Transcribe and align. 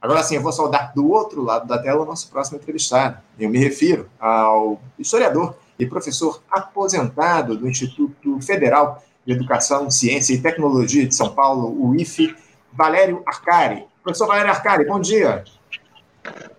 Agora 0.00 0.22
sim, 0.22 0.36
eu 0.36 0.42
vou 0.42 0.52
saudar 0.52 0.92
do 0.94 1.10
outro 1.10 1.42
lado 1.42 1.66
da 1.66 1.76
tela 1.76 2.02
o 2.02 2.06
nosso 2.06 2.30
próximo 2.30 2.56
entrevistado. 2.56 3.18
Eu 3.38 3.50
me 3.50 3.58
refiro 3.58 4.08
ao 4.20 4.80
historiador 4.96 5.56
e 5.76 5.86
professor 5.86 6.40
aposentado 6.48 7.56
do 7.56 7.68
Instituto 7.68 8.40
Federal 8.40 9.02
de 9.26 9.32
Educação, 9.32 9.90
Ciência 9.90 10.34
e 10.34 10.40
Tecnologia 10.40 11.04
de 11.04 11.14
São 11.14 11.34
Paulo, 11.34 11.68
o 11.84 11.96
IFE, 11.96 12.34
Valério 12.72 13.22
Arcari. 13.26 13.84
Professor 14.02 14.28
Valério 14.28 14.52
Arcari, 14.52 14.86
bom 14.86 15.00
dia. 15.00 15.44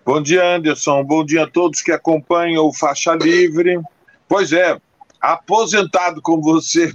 Bom 0.04 0.20
dia, 0.22 0.56
Anderson. 0.56 1.02
Bom 1.02 1.24
dia 1.24 1.44
a 1.44 1.50
todos 1.50 1.80
que 1.80 1.92
acompanham 1.92 2.66
o 2.66 2.74
Faixa 2.74 3.14
Livre. 3.14 3.80
Pois 4.28 4.52
é, 4.52 4.78
aposentado, 5.18 6.20
como 6.20 6.42
você 6.42 6.92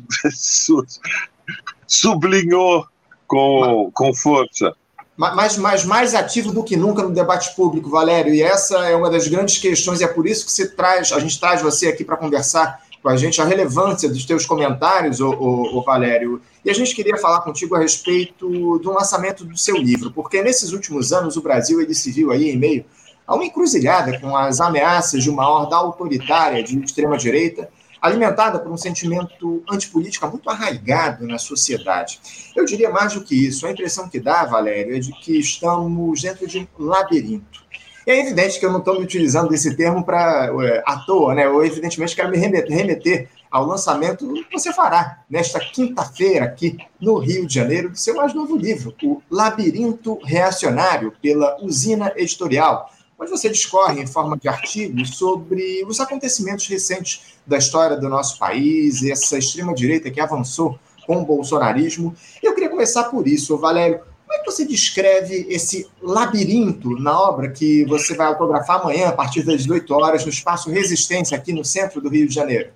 sublinhou 1.88 2.86
com, 3.28 3.90
com 3.94 4.14
força 4.14 4.76
mas, 5.18 5.58
mas 5.58 5.86
mais 5.86 6.14
ativo 6.14 6.52
do 6.52 6.64
que 6.64 6.76
nunca 6.76 7.02
no 7.02 7.12
debate 7.12 7.56
público, 7.56 7.90
Valério. 7.90 8.34
E 8.34 8.42
essa 8.42 8.78
é 8.90 8.96
uma 8.96 9.10
das 9.10 9.28
grandes 9.28 9.58
questões, 9.58 10.02
e 10.02 10.04
é 10.04 10.08
por 10.08 10.28
isso 10.28 10.46
que 10.46 10.52
você 10.52 10.68
traz, 10.68 11.12
a 11.12 11.20
gente 11.20 11.40
traz 11.40 11.62
você 11.62 11.88
aqui 11.88 12.04
para 12.04 12.18
conversar 12.18 12.84
com 13.02 13.10
a 13.10 13.16
gente, 13.16 13.40
a 13.40 13.46
relevância 13.46 14.10
dos 14.10 14.26
teus 14.26 14.48
comentários, 14.48 15.20
o, 15.20 15.30
o, 15.30 15.78
o, 15.78 15.84
Valério. 15.84 16.42
E 16.66 16.72
a 16.72 16.74
gente 16.74 16.96
queria 16.96 17.16
falar 17.18 17.42
contigo 17.42 17.76
a 17.76 17.80
respeito 17.80 18.80
do 18.80 18.92
lançamento 18.92 19.46
do 19.46 19.56
seu 19.56 19.78
livro, 19.78 20.12
porque 20.12 20.42
nesses 20.42 20.72
últimos 20.72 21.14
anos 21.14 21.38
o 21.38 21.42
Brasil 21.42 21.80
ele 21.80 21.94
se 21.94 22.12
viu 22.12 22.32
aí 22.32 22.50
em 22.50 22.58
meio 22.58 22.84
a 23.28 23.36
uma 23.36 23.46
encruzilhada 23.46 24.20
com 24.20 24.36
as 24.36 24.60
ameaças 24.60 25.24
de 25.24 25.30
uma 25.30 25.48
horda 25.48 25.76
autoritária 25.76 26.64
de 26.64 26.78
extrema-direita 26.80 27.70
alimentada 28.06 28.60
por 28.60 28.72
um 28.72 28.78
sentimento 28.78 29.64
antipolítica 29.70 30.28
muito 30.28 30.50
arraigado 30.50 31.26
na 31.26 31.38
sociedade. 31.38 32.20
Eu 32.56 32.66
diria 32.66 32.90
mais 32.90 33.14
do 33.14 33.22
que 33.22 33.36
isso, 33.36 33.66
a 33.66 33.72
impressão 33.72 34.08
que 34.08 34.20
dá, 34.20 34.46
Valério, 34.46 34.96
é 34.96 35.00
de 35.00 35.12
que 35.12 35.38
estamos 35.40 36.22
dentro 36.22 36.48
de 36.48 36.60
um 36.80 36.86
labirinto. 36.86 37.66
É 38.06 38.20
evidente 38.20 38.60
que 38.60 38.66
eu 38.66 38.72
não 38.72 38.80
estou 38.80 39.00
me 39.00 39.04
utilizando 39.04 39.50
desse 39.50 39.76
termo 39.76 40.04
para 40.04 40.52
é, 40.64 40.84
à 40.86 40.98
toa, 41.00 41.34
né? 41.34 41.48
Eu 41.48 41.66
evidentemente 41.66 42.16
quero 42.16 42.30
me 42.30 42.38
remeter, 42.38 42.72
remeter 42.72 43.30
ao 43.50 43.66
lançamento 43.66 44.32
que 44.32 44.52
você 44.52 44.72
fará 44.72 45.24
nesta 45.28 45.60
quinta-feira 45.60 46.46
aqui 46.46 46.78
no 47.02 47.18
Rio 47.18 47.48
de 47.48 47.56
Janeiro 47.56 47.90
do 47.90 47.98
seu 47.98 48.16
mais 48.16 48.34
novo 48.34 48.56
livro, 48.56 48.94
O 49.02 49.22
Labirinto 49.32 50.20
Reacionário, 50.24 51.14
pela 51.20 51.58
Usina 51.64 52.14
Editorial 52.16 52.92
mas 53.18 53.30
você 53.30 53.50
discorre 53.50 54.02
em 54.02 54.08
forma 54.08 54.38
de 54.38 54.48
artigos 54.48 55.18
sobre 55.18 55.84
os 55.88 56.00
acontecimentos 56.00 56.68
recentes 56.68 57.36
da 57.46 57.58
história 57.58 57.96
do 57.98 58.10
nosso 58.10 58.38
país, 58.38 59.04
essa 59.04 59.38
extrema-direita 59.38 60.12
que 60.12 60.20
avançou 60.20 60.78
com 61.06 61.18
o 61.18 61.26
bolsonarismo. 61.26 62.16
Eu 62.42 62.54
queria 62.54 62.70
começar 62.70 63.06
por 63.06 63.28
isso, 63.28 63.58
Valério. 63.58 64.00
Como 64.00 64.34
é 64.34 64.40
que 64.40 64.52
você 64.52 64.66
descreve 64.66 65.46
esse 65.50 65.88
labirinto 66.02 66.90
na 67.00 67.18
obra 67.18 67.52
que 67.52 67.86
você 67.86 68.16
vai 68.16 68.28
autografar 68.28 68.82
amanhã, 68.82 69.10
a 69.10 69.12
partir 69.12 69.44
das 69.44 69.62
18 69.62 69.94
horas, 69.94 70.24
no 70.26 70.32
Espaço 70.32 70.72
Resistência, 70.72 71.38
aqui 71.38 71.54
no 71.54 71.64
centro 71.64 72.02
do 72.02 72.10
Rio 72.10 72.28
de 72.28 72.34
Janeiro? 72.34 72.72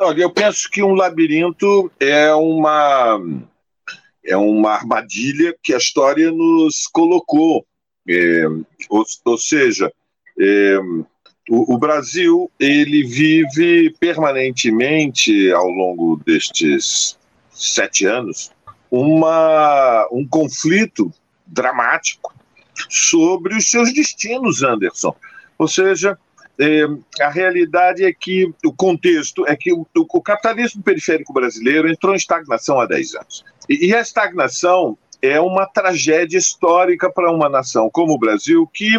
Olha, 0.00 0.22
eu 0.22 0.30
penso 0.30 0.68
que 0.70 0.82
um 0.82 0.94
labirinto 0.94 1.90
é 1.98 2.34
uma, 2.34 3.20
é 4.24 4.36
uma 4.36 4.72
armadilha 4.72 5.56
que 5.62 5.72
a 5.72 5.78
história 5.78 6.30
nos 6.30 6.86
colocou 6.92 7.64
é, 8.08 8.46
ou, 8.88 9.04
ou, 9.24 9.38
seja, 9.38 9.92
é, 10.40 10.78
o, 11.50 11.74
o, 11.74 11.78
Brasil 11.78 12.50
ele 12.58 13.04
vive 13.04 13.94
permanentemente 14.00 15.50
ao 15.52 15.68
longo 15.68 16.16
destes 16.24 17.18
sete 17.50 18.06
anos 18.06 18.50
uma, 18.90 20.08
um 20.10 20.26
conflito 20.26 21.12
dramático 21.46 22.34
sobre 22.88 23.56
os 23.56 23.70
seus 23.70 23.92
destinos, 23.92 24.62
Anderson. 24.62 25.14
Ou 25.58 25.68
seja, 25.68 26.16
é, 26.58 26.84
a 27.20 27.28
realidade 27.28 28.04
é 28.04 28.12
que 28.12 28.52
o 28.64 28.72
contexto 28.72 29.46
é 29.46 29.56
que 29.56 29.72
o, 29.72 29.86
o, 29.94 30.22
capitalismo 30.22 30.82
periférico 30.82 31.32
brasileiro 31.32 31.90
entrou 31.90 32.14
em 32.14 32.16
estagnação 32.16 32.80
há 32.80 32.86
10 32.86 33.14
anos. 33.16 33.44
E, 33.68 33.88
e 33.88 33.94
a 33.94 34.00
estagnação 34.00 34.96
é 35.20 35.40
uma 35.40 35.66
tragédia 35.66 36.38
histórica 36.38 37.10
para 37.10 37.32
uma 37.32 37.48
nação 37.48 37.90
como 37.90 38.14
o 38.14 38.18
Brasil, 38.18 38.68
que, 38.72 38.96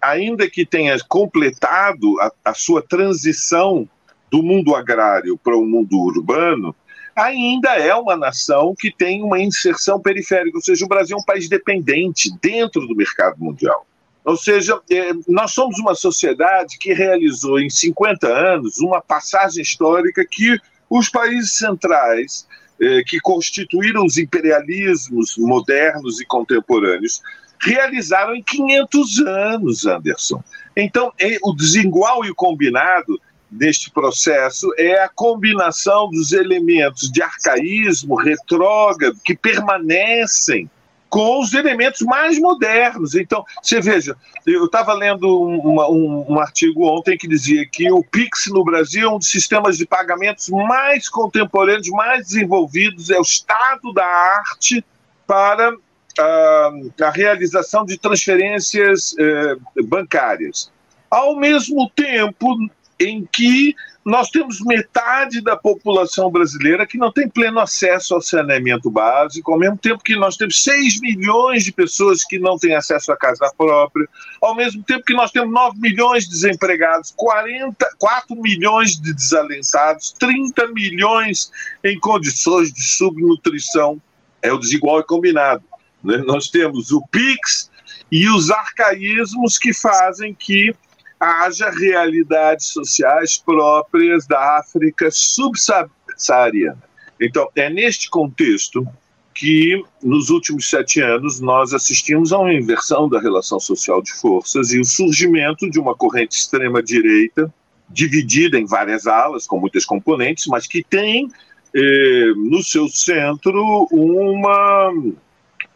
ainda 0.00 0.48
que 0.50 0.66
tenha 0.66 0.96
completado 1.08 2.20
a, 2.20 2.32
a 2.44 2.54
sua 2.54 2.82
transição 2.82 3.88
do 4.30 4.42
mundo 4.42 4.74
agrário 4.74 5.38
para 5.38 5.56
o 5.56 5.64
mundo 5.64 5.98
urbano, 5.98 6.74
ainda 7.14 7.76
é 7.76 7.94
uma 7.94 8.16
nação 8.16 8.74
que 8.78 8.90
tem 8.90 9.22
uma 9.22 9.40
inserção 9.40 9.98
periférica, 9.98 10.58
ou 10.58 10.62
seja, 10.62 10.84
o 10.84 10.88
Brasil 10.88 11.16
é 11.16 11.20
um 11.20 11.24
país 11.24 11.48
dependente 11.48 12.30
dentro 12.42 12.86
do 12.86 12.94
mercado 12.94 13.38
mundial. 13.38 13.86
Ou 14.22 14.36
seja, 14.36 14.80
é, 14.90 15.12
nós 15.28 15.52
somos 15.52 15.78
uma 15.78 15.94
sociedade 15.94 16.76
que 16.78 16.92
realizou 16.92 17.60
em 17.60 17.70
50 17.70 18.26
anos 18.26 18.78
uma 18.78 19.00
passagem 19.00 19.62
histórica 19.62 20.26
que 20.28 20.58
os 20.90 21.08
países 21.08 21.52
centrais 21.52 22.46
eh, 22.80 23.02
que 23.06 23.20
constituíram 23.20 24.04
os 24.04 24.18
imperialismos 24.18 25.36
modernos 25.38 26.20
e 26.20 26.26
contemporâneos, 26.26 27.22
realizaram 27.60 28.34
em 28.34 28.42
500 28.42 29.18
anos, 29.20 29.86
Anderson. 29.86 30.42
Então, 30.76 31.10
o 31.42 31.54
desigual 31.54 32.24
e 32.24 32.30
o 32.30 32.34
combinado 32.34 33.18
neste 33.50 33.90
processo 33.90 34.68
é 34.76 35.02
a 35.02 35.08
combinação 35.08 36.10
dos 36.10 36.32
elementos 36.32 37.10
de 37.10 37.22
arcaísmo 37.22 38.14
retrógrado 38.14 39.16
que 39.24 39.36
permanecem 39.36 40.68
com 41.08 41.40
os 41.40 41.54
elementos 41.54 42.02
mais 42.02 42.38
modernos. 42.38 43.14
Então, 43.14 43.44
você 43.62 43.80
veja, 43.80 44.16
eu 44.46 44.64
estava 44.66 44.92
lendo 44.92 45.26
um, 45.26 45.80
um, 45.80 46.32
um, 46.32 46.40
artigo 46.40 46.86
ontem 46.86 47.16
que 47.16 47.28
dizia 47.28 47.66
que 47.66 47.90
o 47.90 48.02
Pix 48.02 48.46
no 48.48 48.64
Brasil 48.64 49.08
é 49.08 49.12
um 49.12 49.18
dos 49.18 49.28
sistemas 49.28 49.76
de 49.76 49.86
pagamentos 49.86 50.48
mais 50.48 51.08
contemporâneos, 51.08 51.88
mais 51.88 52.26
desenvolvidos, 52.26 53.10
é 53.10 53.18
o 53.18 53.22
estado 53.22 53.92
da 53.92 54.04
arte 54.04 54.84
para 55.26 55.72
uh, 55.72 57.02
a 57.02 57.10
realização 57.10 57.84
de 57.84 57.98
transferências 57.98 59.12
uh, 59.12 59.84
bancárias. 59.84 60.70
Ao 61.10 61.36
mesmo 61.36 61.88
tempo 61.90 62.56
em 62.98 63.26
que 63.30 63.74
nós 64.06 64.30
temos 64.30 64.60
metade 64.60 65.40
da 65.40 65.56
população 65.56 66.30
brasileira 66.30 66.86
que 66.86 66.96
não 66.96 67.10
tem 67.10 67.28
pleno 67.28 67.58
acesso 67.58 68.14
ao 68.14 68.22
saneamento 68.22 68.88
básico, 68.88 69.52
ao 69.52 69.58
mesmo 69.58 69.76
tempo 69.76 70.00
que 70.04 70.14
nós 70.14 70.36
temos 70.36 70.62
6 70.62 71.00
milhões 71.00 71.64
de 71.64 71.72
pessoas 71.72 72.22
que 72.22 72.38
não 72.38 72.56
têm 72.56 72.76
acesso 72.76 73.10
à 73.10 73.16
casa 73.16 73.52
própria, 73.58 74.08
ao 74.40 74.54
mesmo 74.54 74.80
tempo 74.84 75.04
que 75.04 75.12
nós 75.12 75.32
temos 75.32 75.52
9 75.52 75.80
milhões 75.80 76.22
de 76.22 76.30
desempregados, 76.30 77.12
40, 77.16 77.84
4 77.98 78.36
milhões 78.40 78.92
de 78.92 79.12
desalentados, 79.12 80.12
30 80.12 80.68
milhões 80.68 81.50
em 81.82 81.98
condições 81.98 82.72
de 82.72 82.84
subnutrição. 82.84 84.00
É 84.40 84.52
o 84.52 84.58
desigual 84.58 85.00
e 85.00 85.04
combinado. 85.04 85.64
Né? 86.04 86.18
Nós 86.18 86.48
temos 86.48 86.92
o 86.92 87.04
PIX 87.08 87.72
e 88.12 88.28
os 88.28 88.52
arcaísmos 88.52 89.58
que 89.58 89.74
fazem 89.74 90.32
que 90.32 90.72
haja 91.18 91.70
realidades 91.70 92.66
sociais 92.66 93.38
próprias 93.38 94.26
da 94.26 94.58
África 94.58 95.08
subsaariana. 95.10 96.82
Então, 97.20 97.48
é 97.56 97.70
neste 97.70 98.10
contexto 98.10 98.86
que, 99.34 99.82
nos 100.02 100.30
últimos 100.30 100.68
sete 100.68 101.00
anos, 101.00 101.40
nós 101.40 101.74
assistimos 101.74 102.32
a 102.32 102.38
uma 102.38 102.52
inversão 102.52 103.08
da 103.08 103.20
relação 103.20 103.60
social 103.60 104.02
de 104.02 104.12
forças 104.12 104.72
e 104.72 104.80
o 104.80 104.84
surgimento 104.84 105.68
de 105.70 105.78
uma 105.78 105.94
corrente 105.94 106.36
extrema-direita, 106.38 107.52
dividida 107.88 108.58
em 108.58 108.66
várias 108.66 109.06
alas, 109.06 109.46
com 109.46 109.58
muitas 109.58 109.84
componentes, 109.84 110.46
mas 110.46 110.66
que 110.66 110.82
tem 110.82 111.28
eh, 111.74 112.32
no 112.36 112.62
seu 112.62 112.88
centro 112.88 113.86
uma, 113.90 114.92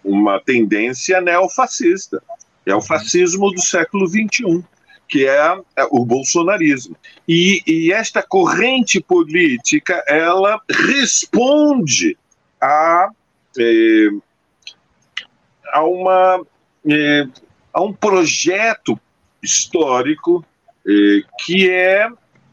uma 0.02 0.40
tendência 0.40 1.20
neofascista. 1.20 2.22
É 2.64 2.74
o 2.74 2.80
fascismo 2.80 3.50
do 3.50 3.60
século 3.60 4.06
XXI 4.06 4.64
que 5.10 5.26
é, 5.26 5.60
é 5.76 5.84
o 5.90 6.04
bolsonarismo. 6.04 6.96
E, 7.26 7.62
e, 7.66 7.92
esta 7.92 8.22
corrente 8.22 9.00
política, 9.00 10.02
ela 10.06 10.60
responde 10.70 12.16
a, 12.60 13.10
é, 13.58 14.08
a, 15.72 15.84
uma, 15.84 16.46
é, 16.88 17.26
a 17.74 17.82
um 17.82 17.92
projeto 17.92 18.98
histórico 19.42 20.44
é, 20.86 20.92
que 21.40 21.68
é 21.68 22.08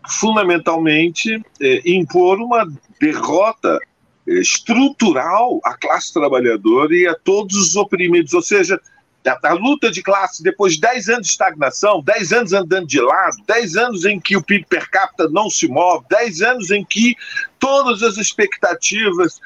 fundamentalmente 0.09 1.39
impor 1.86 2.39
uma 2.39 2.65
derrota 3.00 3.77
estrutural 4.25 5.59
à 5.65 5.75
classe 5.75 6.13
trabalhadora 6.13 6.95
e 6.95 7.06
a 7.06 7.13
todos 7.13 7.56
os 7.57 7.75
oprimidos, 7.75 8.33
ou 8.33 8.42
seja, 8.42 8.80
a, 9.25 9.49
a, 9.49 9.53
luta 9.53 9.91
de 9.91 10.01
classe, 10.01 10.43
depois 10.43 10.73
de 10.73 10.81
10 10.81 11.09
anos 11.09 11.27
de 11.27 11.31
estagnação, 11.31 12.01
10 12.01 12.33
anos 12.33 12.53
andando 12.53 12.87
de 12.87 13.01
lado, 13.01 13.37
10 13.47 13.77
anos 13.77 14.05
em 14.05 14.19
que 14.19 14.37
o 14.37 14.43
PIB 14.43 14.65
per 14.67 14.89
capita 14.89 15.29
não 15.29 15.49
se 15.49 15.67
move, 15.67 16.05
10 16.09 16.41
anos 16.41 16.71
em 16.71 16.83
que 16.83 17.15
todas 17.59 18.03
as 18.03 18.17
expectativas 18.17 19.39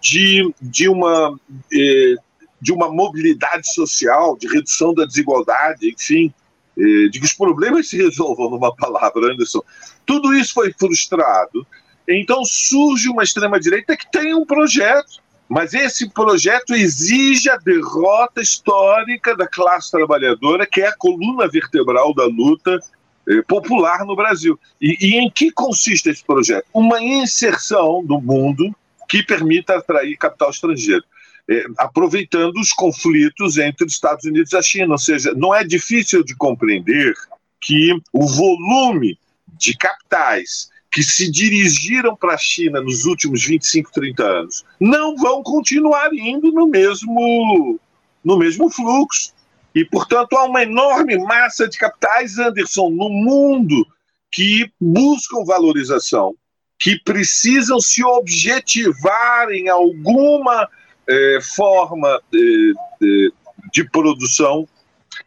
de, 0.00 0.52
de 0.60 0.88
uma. 0.88 1.38
Eh, 1.72 2.14
de 2.60 2.72
uma 2.72 2.90
mobilidade 2.90 3.70
social, 3.74 4.38
de 4.38 4.48
redução 4.48 4.94
da 4.94 5.04
desigualdade, 5.04 5.86
enfim, 5.86 6.32
eh, 6.78 7.08
de 7.10 7.20
que 7.20 7.26
os 7.26 7.34
problemas 7.34 7.90
se 7.90 7.98
resolvam 7.98 8.48
numa 8.48 8.74
palavra, 8.74 9.32
Anderson. 9.32 9.60
Tudo 10.06 10.34
isso 10.34 10.54
foi 10.54 10.72
frustrado. 10.72 11.66
Então 12.08 12.42
surge 12.44 13.10
uma 13.10 13.22
extrema-direita 13.22 13.94
que 13.96 14.10
tem 14.10 14.34
um 14.34 14.46
projeto, 14.46 15.22
mas 15.48 15.74
esse 15.74 16.08
projeto 16.08 16.74
exige 16.74 17.50
a 17.50 17.56
derrota 17.56 18.40
histórica 18.40 19.36
da 19.36 19.46
classe 19.46 19.90
trabalhadora, 19.90 20.66
que 20.66 20.80
é 20.80 20.88
a 20.88 20.96
coluna 20.96 21.48
vertebral 21.48 22.14
da 22.14 22.24
luta 22.24 22.80
eh, 23.28 23.42
popular 23.42 24.04
no 24.04 24.16
Brasil. 24.16 24.58
E, 24.80 24.96
e 25.00 25.16
em 25.16 25.30
que 25.30 25.50
consiste 25.50 26.08
esse 26.08 26.24
projeto? 26.24 26.66
Uma 26.72 27.02
inserção 27.02 28.04
do 28.04 28.20
mundo 28.20 28.74
que 29.08 29.22
permita 29.22 29.76
atrair 29.76 30.16
capital 30.16 30.50
estrangeiro. 30.50 31.04
É, 31.46 31.62
aproveitando 31.76 32.56
os 32.56 32.72
conflitos 32.72 33.58
entre 33.58 33.84
os 33.84 33.92
Estados 33.92 34.24
Unidos 34.24 34.52
e 34.52 34.56
a 34.56 34.62
China. 34.62 34.92
Ou 34.92 34.98
seja, 34.98 35.34
não 35.36 35.54
é 35.54 35.62
difícil 35.62 36.24
de 36.24 36.34
compreender 36.34 37.12
que 37.60 37.94
o 38.12 38.26
volume 38.26 39.18
de 39.58 39.76
capitais 39.76 40.70
que 40.94 41.02
se 41.02 41.28
dirigiram 41.28 42.14
para 42.14 42.34
a 42.34 42.38
China 42.38 42.80
nos 42.80 43.04
últimos 43.04 43.44
25, 43.44 43.90
30 43.90 44.22
anos 44.22 44.64
não 44.78 45.16
vão 45.16 45.42
continuar 45.42 46.14
indo 46.14 46.52
no 46.52 46.68
mesmo, 46.68 47.80
no 48.24 48.38
mesmo 48.38 48.70
fluxo. 48.70 49.34
E, 49.74 49.84
portanto, 49.84 50.36
há 50.36 50.44
uma 50.44 50.62
enorme 50.62 51.18
massa 51.18 51.66
de 51.68 51.76
capitais, 51.76 52.38
Anderson, 52.38 52.90
no 52.90 53.08
mundo 53.08 53.84
que 54.30 54.70
buscam 54.80 55.44
valorização, 55.44 56.36
que 56.78 56.96
precisam 57.00 57.80
se 57.80 58.04
objetivar 58.04 59.50
em 59.50 59.68
alguma 59.68 60.68
é, 61.08 61.38
forma 61.56 62.22
de, 62.30 62.74
de, 63.00 63.32
de, 63.72 63.90
produção 63.90 64.68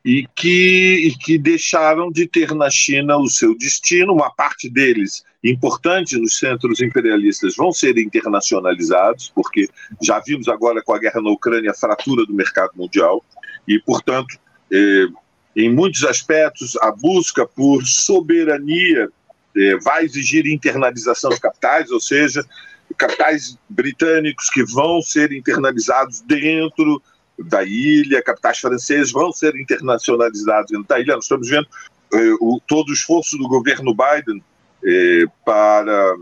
e 0.06 0.26
que, 0.34 1.10
e 1.10 1.18
que 1.18 1.38
deixaram 1.38 2.10
de 2.10 2.26
ter 2.26 2.56
na 2.56 2.70
China 2.70 3.18
o 3.18 3.28
seu 3.28 3.58
destino. 3.58 4.14
Uma 4.14 4.34
parte 4.34 4.70
deles, 4.70 5.26
importante 5.50 6.18
nos 6.18 6.38
centros 6.38 6.82
imperialistas, 6.82 7.56
vão 7.56 7.72
ser 7.72 7.98
internacionalizados, 7.98 9.32
porque 9.34 9.68
já 10.02 10.20
vimos 10.20 10.48
agora 10.48 10.82
com 10.82 10.94
a 10.94 11.00
guerra 11.00 11.22
na 11.22 11.30
Ucrânia 11.30 11.72
a 11.72 11.76
fratura 11.76 12.26
do 12.26 12.34
mercado 12.34 12.72
mundial, 12.76 13.24
e, 13.68 13.80
portanto, 13.80 14.38
é, 14.72 15.08
em 15.56 15.74
muitos 15.74 16.04
aspectos, 16.04 16.78
a 16.82 16.92
busca 16.92 17.46
por 17.46 17.86
soberania 17.86 19.10
é, 19.56 19.76
vai 19.78 20.06
exigir 20.06 20.46
internalização 20.46 21.32
de 21.32 21.40
capitais, 21.40 21.90
ou 21.92 22.00
seja, 22.00 22.46
capitais 22.96 23.58
britânicos 23.70 24.50
que 24.50 24.64
vão 24.64 25.02
ser 25.02 25.32
internalizados 25.32 26.22
dentro 26.22 27.02
da 27.40 27.64
ilha, 27.64 28.22
capitais 28.22 28.60
franceses 28.60 29.12
vão 29.12 29.32
ser 29.32 29.56
internacionalizados 29.56 30.72
dentro 30.72 30.88
da 30.88 31.00
ilha. 31.00 31.16
Nós 31.16 31.26
estamos 31.26 31.50
vendo 31.50 31.68
eh, 32.14 32.34
o, 32.40 32.60
todo 32.68 32.90
o 32.90 32.94
esforço 32.94 33.38
do 33.38 33.48
governo 33.48 33.96
Biden 33.96 34.42
eh, 34.88 35.26
para 35.44 36.16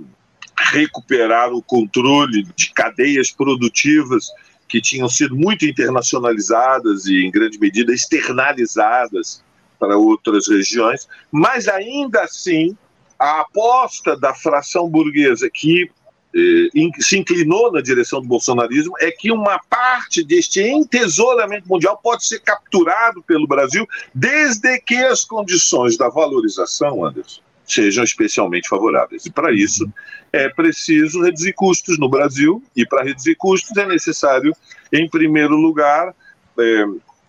recuperar 0.72 1.54
o 1.54 1.62
controle 1.62 2.48
de 2.56 2.74
cadeias 2.74 3.30
produtivas 3.30 4.32
que 4.68 4.82
tinham 4.82 5.08
sido 5.08 5.36
muito 5.36 5.66
internacionalizadas 5.66 7.06
e, 7.06 7.24
em 7.24 7.30
grande 7.30 7.60
medida, 7.60 7.94
externalizadas 7.94 9.44
para 9.80 9.98
outras 9.98 10.48
regiões, 10.48 11.08
mas 11.32 11.68
ainda 11.68 12.22
assim, 12.22 12.76
a 13.20 13.42
aposta 13.42 14.18
da 14.18 14.34
fração 14.34 14.90
burguesa 14.90 15.48
que 15.54 15.92
eh, 16.36 16.90
se 17.00 17.20
inclinou 17.20 17.72
na 17.72 17.82
direção 17.82 18.20
do 18.20 18.28
bolsonarismo 18.28 18.96
é 19.00 19.12
que 19.12 19.32
uma 19.32 19.60
parte 19.70 20.24
deste 20.24 20.60
entesouramento 20.62 21.68
mundial 21.68 22.00
pode 22.02 22.26
ser 22.26 22.40
capturado 22.40 23.22
pelo 23.22 23.46
Brasil 23.46 23.88
desde 24.14 24.80
que 24.80 24.96
as 24.96 25.24
condições 25.24 25.96
da 25.98 26.10
valorização, 26.10 27.06
Anderson, 27.06 27.45
sejam 27.66 28.04
especialmente 28.04 28.70
favoráveis. 28.70 29.26
E 29.26 29.32
para 29.32 29.52
isso 29.52 29.90
é 30.32 30.50
preciso 30.50 31.22
reduzir 31.22 31.54
custos 31.54 31.98
no 31.98 32.10
Brasil, 32.10 32.64
e 32.76 32.86
para 32.86 33.04
reduzir 33.04 33.36
custos 33.36 33.76
é 33.78 33.86
necessário, 33.86 34.54
em 34.92 35.10
primeiro 35.10 35.56
lugar, 35.56 36.14
é, 36.60 36.86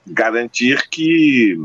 garantir 0.07 0.89
que, 0.89 1.59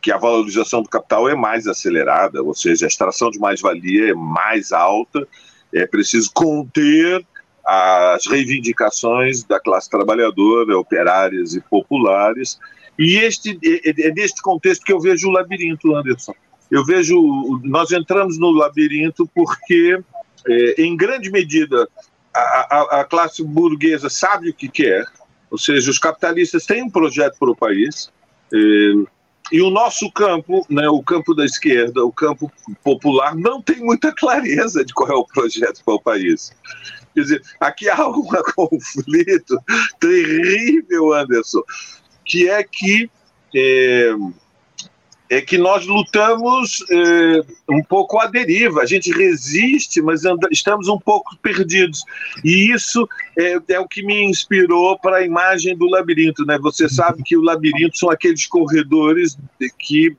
que 0.00 0.10
a 0.10 0.16
valorização 0.16 0.82
do 0.82 0.88
capital 0.88 1.28
é 1.28 1.34
mais 1.34 1.66
acelerada, 1.66 2.42
ou 2.42 2.54
seja, 2.54 2.86
a 2.86 2.88
extração 2.88 3.30
de 3.30 3.38
mais-valia 3.38 4.10
é 4.10 4.14
mais 4.14 4.72
alta 4.72 5.26
é 5.74 5.86
preciso 5.86 6.30
conter 6.32 7.26
as 7.66 8.26
reivindicações 8.26 9.42
da 9.42 9.58
classe 9.58 9.90
trabalhadora, 9.90 10.78
operárias 10.78 11.54
e 11.54 11.60
populares. 11.60 12.58
E 12.98 13.16
este, 13.16 13.58
é, 13.64 13.90
é, 13.90 14.08
é 14.08 14.12
neste 14.12 14.40
contexto 14.40 14.84
que 14.84 14.92
eu 14.92 15.00
vejo 15.00 15.28
o 15.28 15.32
labirinto, 15.32 15.94
Anderson. 15.96 16.34
Eu 16.70 16.84
vejo, 16.84 17.20
nós 17.62 17.92
entramos 17.92 18.38
no 18.38 18.50
labirinto 18.50 19.28
porque, 19.34 19.98
é, 20.48 20.82
em 20.82 20.96
grande 20.96 21.30
medida, 21.30 21.88
a, 22.34 22.40
a, 22.40 23.00
a, 23.00 23.04
classe 23.04 23.42
burguesa 23.44 24.08
sabe 24.08 24.50
o 24.50 24.54
que 24.54 24.68
quer, 24.68 25.04
ou 25.50 25.58
seja, 25.58 25.90
os 25.90 25.98
capitalistas 25.98 26.66
têm 26.66 26.82
um 26.82 26.90
projeto 26.90 27.38
para 27.38 27.50
o 27.50 27.56
país, 27.56 28.10
é, 28.52 28.56
e 29.52 29.60
o 29.60 29.70
nosso 29.70 30.10
campo, 30.10 30.66
né, 30.70 30.88
o 30.88 31.02
campo 31.02 31.34
da 31.34 31.44
esquerda, 31.44 32.04
o 32.04 32.12
campo 32.12 32.50
popular, 32.82 33.36
não 33.36 33.60
tem 33.60 33.76
muita 33.76 34.12
clareza 34.12 34.84
de 34.84 34.92
qual 34.94 35.10
é 35.10 35.14
o 35.14 35.26
projeto 35.26 35.84
para 35.84 35.94
o 35.94 36.00
país. 36.00 36.50
Quer 37.14 37.20
dizer, 37.20 37.42
aqui 37.60 37.88
há 37.88 38.08
um 38.08 38.24
conflito 38.56 39.58
terrível, 40.00 41.12
Anderson, 41.12 41.62
que 42.24 42.48
é 42.48 42.62
que 42.64 43.10
é, 43.54 44.14
é 45.30 45.40
que 45.40 45.56
nós 45.56 45.86
lutamos 45.86 46.84
é, 46.90 47.40
um 47.68 47.82
pouco 47.82 48.18
à 48.18 48.26
deriva. 48.26 48.82
A 48.82 48.86
gente 48.86 49.10
resiste, 49.10 50.02
mas 50.02 50.24
anda, 50.24 50.48
estamos 50.50 50.88
um 50.88 50.98
pouco 50.98 51.36
perdidos. 51.38 52.04
E 52.44 52.72
isso 52.72 53.08
é, 53.38 53.56
é 53.68 53.80
o 53.80 53.88
que 53.88 54.04
me 54.04 54.24
inspirou 54.24 54.98
para 54.98 55.18
a 55.18 55.24
imagem 55.24 55.76
do 55.76 55.86
labirinto. 55.86 56.44
Né? 56.44 56.58
Você 56.58 56.88
sabe 56.88 57.22
que 57.22 57.36
o 57.36 57.42
labirinto 57.42 57.96
são 57.96 58.10
aqueles 58.10 58.46
corredores 58.46 59.36
que, 59.78 60.14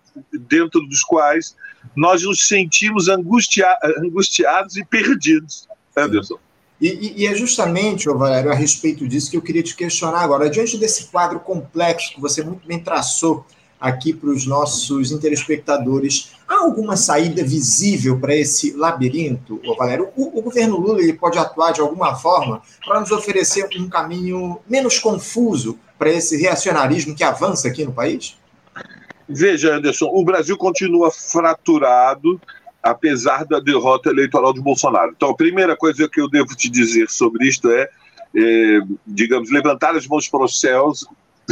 dentro 0.50 0.82
dos 0.82 1.02
quais 1.02 1.56
nós 1.96 2.24
nos 2.24 2.48
sentimos 2.48 3.08
angustia, 3.08 3.68
angustiados 4.00 4.76
e 4.76 4.84
perdidos. 4.84 5.68
Anderson. 5.96 6.40
E, 6.82 7.24
e, 7.24 7.28
é 7.28 7.34
justamente, 7.34 8.06
Valério, 8.08 8.52
a 8.52 8.56
respeito 8.56 9.08
disso 9.08 9.32
que 9.32 9.38
eu 9.38 9.42
queria 9.42 9.64
te 9.64 9.76
questionar 9.76 10.20
agora. 10.20 10.50
Diante 10.50 10.78
desse 10.78 11.06
quadro 11.06 11.40
complexo 11.40 12.14
que 12.14 12.20
você 12.20 12.44
muito 12.44 12.68
bem 12.68 12.80
traçou 12.80 13.46
aqui 13.86 14.14
para 14.14 14.30
os 14.30 14.48
nossos 14.48 15.12
telespectadores. 15.20 16.32
Há 16.48 16.64
alguma 16.64 16.98
saída 16.98 17.44
visível 17.44 18.20
para 18.20 18.36
esse 18.36 18.72
labirinto, 18.76 19.62
Valério? 19.78 20.10
O, 20.16 20.40
o, 20.40 20.42
governo 20.42 20.78
Lula 20.78 21.02
ele 21.02 21.14
pode 21.14 21.38
atuar 21.38 21.72
de 21.72 21.82
alguma 21.82 22.16
forma 22.16 22.64
para 22.84 23.00
nos 23.00 23.12
oferecer 23.12 23.68
um 23.78 23.88
caminho 23.88 24.60
menos 24.68 24.98
confuso 24.98 25.78
para 26.00 26.10
esse 26.10 26.36
reacionarismo 26.36 27.16
que 27.16 27.24
avança 27.24 27.68
aqui 27.68 27.86
no 27.86 27.94
país? 27.94 28.36
Veja, 29.30 29.76
Anderson, 29.76 30.08
o 30.12 30.26
Brasil 30.26 30.58
continua 30.58 31.12
fraturado 31.12 32.42
apesar 32.82 33.46
da 33.46 33.60
derrota 33.60 34.10
eleitoral 34.10 34.54
de 34.54 34.62
Bolsonaro. 34.62 35.14
Então, 35.16 35.30
a 35.30 35.36
primeira 35.36 35.76
coisa 35.76 36.08
que 36.08 36.22
eu 36.22 36.30
devo 36.30 36.56
te 36.56 36.70
dizer 36.70 37.10
sobre 37.10 37.48
isto 37.48 37.70
é, 37.70 37.90
é 38.36 38.80
digamos, 39.06 39.52
levantar 39.52 39.96
as 39.96 40.08
mãos 40.08 40.28
para 40.28 40.44
os 40.44 40.60
céus 40.60 41.08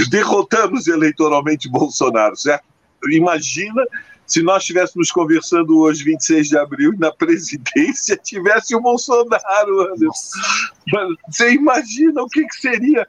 derrotamos 0.10 0.88
eleitoralmente 0.88 1.70
Bolsonaro, 1.70 2.36
certo? 2.36 2.66
Imagina 3.12 3.84
se 4.26 4.42
nós 4.42 4.64
estivéssemos 4.64 5.12
conversando 5.12 5.78
hoje, 5.78 6.04
26 6.04 6.50
de 6.50 6.58
abril, 6.58 6.94
e 6.94 6.98
na 6.98 7.12
presidência 7.12 8.18
tivesse 8.18 8.76
o 8.76 8.82
Bolsonaro, 8.82 9.82
Anderson. 9.82 10.40
Você 11.28 11.52
imagina 11.54 12.22
o 12.22 12.28
que, 12.28 12.46
que 12.46 12.56
seria? 12.56 13.08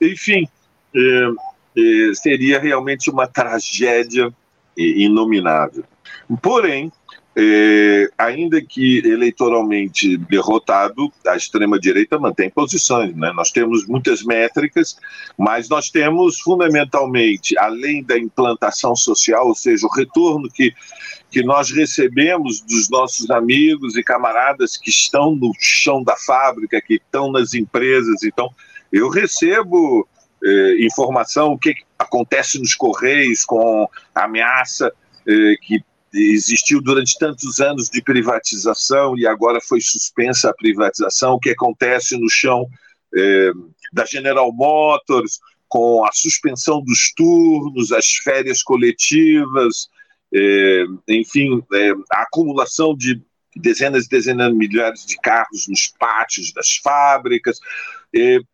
Enfim, 0.00 0.48
é, 0.94 1.28
é, 1.76 2.14
seria 2.14 2.58
realmente 2.58 3.10
uma 3.10 3.26
tragédia 3.26 4.32
inominável. 4.76 5.84
Porém, 6.40 6.90
é, 7.40 8.10
ainda 8.18 8.60
que 8.60 8.98
eleitoralmente 8.98 10.16
derrotado, 10.16 11.12
a 11.24 11.36
extrema-direita 11.36 12.18
mantém 12.18 12.50
posições. 12.50 13.14
Né? 13.14 13.32
Nós 13.32 13.52
temos 13.52 13.86
muitas 13.86 14.24
métricas, 14.24 14.96
mas 15.38 15.68
nós 15.68 15.88
temos 15.88 16.40
fundamentalmente, 16.40 17.56
além 17.56 18.02
da 18.02 18.18
implantação 18.18 18.96
social, 18.96 19.46
ou 19.46 19.54
seja, 19.54 19.86
o 19.86 19.90
retorno 19.90 20.48
que, 20.52 20.74
que 21.30 21.44
nós 21.44 21.70
recebemos 21.70 22.60
dos 22.60 22.90
nossos 22.90 23.30
amigos 23.30 23.96
e 23.96 24.02
camaradas 24.02 24.76
que 24.76 24.90
estão 24.90 25.36
no 25.36 25.52
chão 25.60 26.02
da 26.02 26.16
fábrica, 26.16 26.82
que 26.84 26.94
estão 26.94 27.30
nas 27.30 27.54
empresas. 27.54 28.24
Então, 28.24 28.50
eu 28.92 29.08
recebo 29.08 30.08
é, 30.44 30.84
informação 30.84 31.52
o 31.52 31.58
que 31.58 31.72
acontece 31.96 32.58
nos 32.58 32.74
Correios 32.74 33.44
com 33.44 33.88
a 34.12 34.24
ameaça 34.24 34.92
é, 35.24 35.54
que 35.62 35.84
existiu 36.18 36.80
durante 36.80 37.18
tantos 37.18 37.60
anos 37.60 37.88
de 37.88 38.02
privatização 38.02 39.16
e 39.16 39.26
agora 39.26 39.60
foi 39.60 39.80
suspensa 39.80 40.50
a 40.50 40.54
privatização, 40.54 41.34
o 41.34 41.40
que 41.40 41.50
acontece 41.50 42.16
no 42.16 42.28
chão 42.28 42.66
é, 43.16 43.50
da 43.92 44.04
General 44.04 44.52
Motors, 44.52 45.38
com 45.68 46.04
a 46.04 46.10
suspensão 46.12 46.82
dos 46.82 47.12
turnos, 47.14 47.92
as 47.92 48.06
férias 48.16 48.62
coletivas, 48.62 49.88
é, 50.34 50.84
enfim, 51.08 51.62
é, 51.72 51.90
a 52.12 52.22
acumulação 52.22 52.96
de 52.96 53.22
dezenas 53.56 54.06
e 54.06 54.08
dezenas 54.08 54.50
de 54.50 54.54
milhares 54.56 55.04
de 55.04 55.16
carros 55.20 55.66
nos 55.68 55.88
pátios 55.98 56.52
das 56.52 56.76
fábricas. 56.76 57.58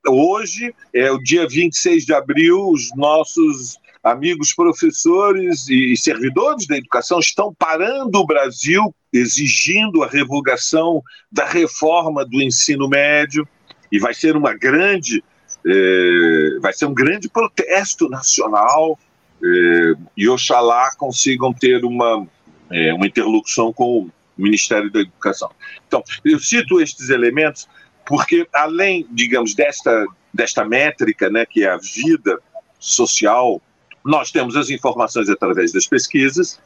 Hoje, 0.08 0.74
é 0.92 1.10
o 1.12 1.18
dia 1.18 1.46
26 1.46 2.04
de 2.04 2.14
abril, 2.14 2.70
os 2.70 2.90
nossos 2.96 3.78
amigos 4.04 4.52
professores 4.52 5.66
e 5.66 5.96
servidores 5.96 6.66
da 6.66 6.76
educação 6.76 7.18
estão 7.18 7.54
parando 7.54 8.18
o 8.18 8.26
Brasil, 8.26 8.94
exigindo 9.10 10.02
a 10.02 10.06
revogação 10.06 11.02
da 11.32 11.46
reforma 11.46 12.22
do 12.22 12.42
ensino 12.42 12.86
médio, 12.86 13.48
e 13.90 13.98
vai 13.98 14.12
ser 14.12 14.36
uma 14.36 14.52
grande, 14.52 15.24
é, 15.66 16.58
vai 16.60 16.74
ser 16.74 16.84
um 16.84 16.92
grande 16.92 17.30
protesto 17.30 18.10
nacional, 18.10 18.98
é, 19.42 19.94
e 20.14 20.28
oxalá 20.28 20.94
consigam 20.96 21.54
ter 21.54 21.82
uma, 21.82 22.26
é, 22.70 22.92
uma 22.92 23.06
interlocução 23.06 23.72
com 23.72 24.00
o 24.00 24.10
Ministério 24.36 24.90
da 24.90 25.00
Educação. 25.00 25.50
Então, 25.86 26.04
eu 26.24 26.38
cito 26.38 26.78
estes 26.78 27.08
elementos 27.08 27.66
porque, 28.04 28.46
além, 28.52 29.06
digamos, 29.10 29.54
desta, 29.54 30.06
desta 30.32 30.62
métrica, 30.62 31.30
né, 31.30 31.46
que 31.46 31.64
é 31.64 31.70
a 31.70 31.78
vida 31.78 32.38
social 32.78 33.62
nós 34.04 34.30
temos 34.30 34.56
as 34.56 34.68
informações 34.68 35.28
através 35.28 35.72
das 35.72 35.86
pesquisas 35.86 36.60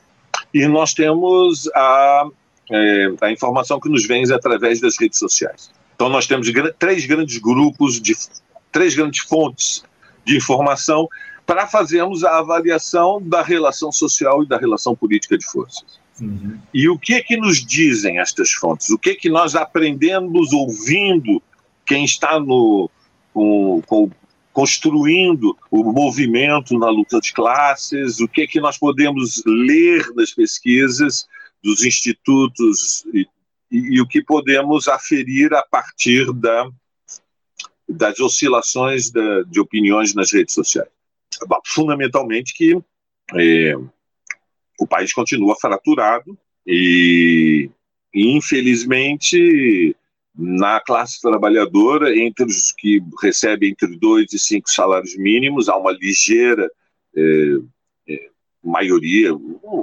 e 0.53 0.67
nós 0.67 0.93
temos 0.93 1.69
a, 1.75 2.29
é, 2.71 3.09
a 3.21 3.31
informação 3.31 3.79
que 3.79 3.89
nos 3.89 4.07
vem 4.07 4.25
através 4.33 4.81
das 4.81 4.99
redes 4.99 5.19
sociais. 5.19 5.71
Então, 5.95 6.09
nós 6.09 6.27
temos 6.27 6.49
três 6.79 7.07
grandes 7.07 7.39
grupos, 7.39 8.01
de 8.01 8.15
três 8.71 8.95
grandes 8.95 9.23
fontes 9.23 9.83
de 10.25 10.37
informação 10.37 11.09
para 11.47 11.67
fazermos 11.67 12.25
a 12.25 12.39
avaliação 12.39 13.21
da 13.23 13.43
relação 13.43 13.91
social 13.91 14.43
e 14.43 14.47
da 14.47 14.59
relação 14.59 14.95
política 14.95 15.39
de 15.39 15.47
forças. 15.47 15.99
Uhum. 16.21 16.59
E 16.75 16.89
o 16.89 16.99
que 16.99 17.23
que 17.23 17.37
nos 17.37 17.65
dizem 17.65 18.19
estas 18.19 18.51
fontes? 18.53 18.91
O 18.91 18.99
que 18.99 19.15
que 19.15 19.31
nós 19.31 19.55
aprendemos 19.55 20.53
ouvindo 20.53 21.43
quem 21.87 22.05
está 22.05 22.39
no, 22.39 22.91
com, 23.33 23.81
com 23.87 24.11
construindo 24.59 25.57
o 25.71 25.85
movimento 25.85 26.77
na 26.77 26.91
luta 26.91 27.21
de 27.21 27.33
classes, 27.33 28.19
o 28.19 28.27
que 28.27 28.43
é 28.43 28.47
que 28.49 28.61
nós 28.61 28.77
podemos 28.77 29.41
ler 29.47 30.13
das 30.15 30.33
pesquisas 30.33 31.29
dos 31.63 31.85
institutos 31.85 33.05
e, 33.15 33.21
e, 33.71 33.79
e 33.95 34.01
o 34.01 34.09
que 34.09 34.21
podemos 34.21 34.89
aferir 34.89 35.55
a 35.55 35.63
partir 35.63 36.33
da, 36.33 36.69
das 37.89 38.19
oscilações 38.19 39.13
da, 39.13 39.43
de 39.43 39.61
opiniões 39.61 40.13
nas 40.13 40.33
redes 40.33 40.55
sociais. 40.55 40.91
Fundamentalmente 41.65 42.53
que 42.53 42.77
é, 43.37 43.77
o 44.81 44.89
país 44.89 45.13
continua 45.13 45.55
fraturado 45.55 46.37
e, 46.67 47.71
infelizmente, 48.13 49.95
na 50.39 50.79
classe 50.79 51.21
trabalhadora, 51.21 52.17
entre 52.17 52.45
os 52.45 52.71
que 52.71 53.03
recebem 53.21 53.71
entre 53.71 53.99
dois 53.99 54.33
e 54.33 54.39
cinco 54.39 54.71
salários 54.71 55.17
mínimos, 55.17 55.69
há 55.69 55.77
uma 55.77 55.91
ligeira 55.91 56.71
é, 57.17 57.57
é, 58.09 58.29
maioria, 58.63 59.31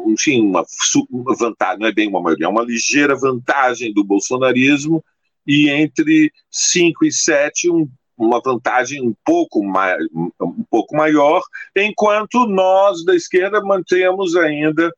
enfim, 0.08 0.42
uma, 0.42 0.64
uma, 1.12 1.36
vantagem, 1.36 1.80
não 1.80 1.88
é 1.88 1.92
bem 1.92 2.08
uma 2.08 2.22
maioria, 2.22 2.46
é 2.46 2.50
uma 2.50 2.64
ligeira 2.64 3.18
vantagem 3.18 3.94
do 3.94 4.02
bolsonarismo, 4.02 5.04
e 5.46 5.70
entre 5.70 6.32
cinco 6.50 7.06
e 7.06 7.12
sete, 7.12 7.70
um, 7.70 7.90
uma 8.18 8.40
vantagem 8.40 9.06
um 9.06 9.14
pouco, 9.26 9.62
mais, 9.62 10.02
um 10.42 10.64
pouco 10.70 10.96
maior, 10.96 11.42
enquanto 11.76 12.48
nós 12.48 13.04
da 13.04 13.14
esquerda 13.14 13.62
mantemos 13.62 14.38
ainda 14.38 14.90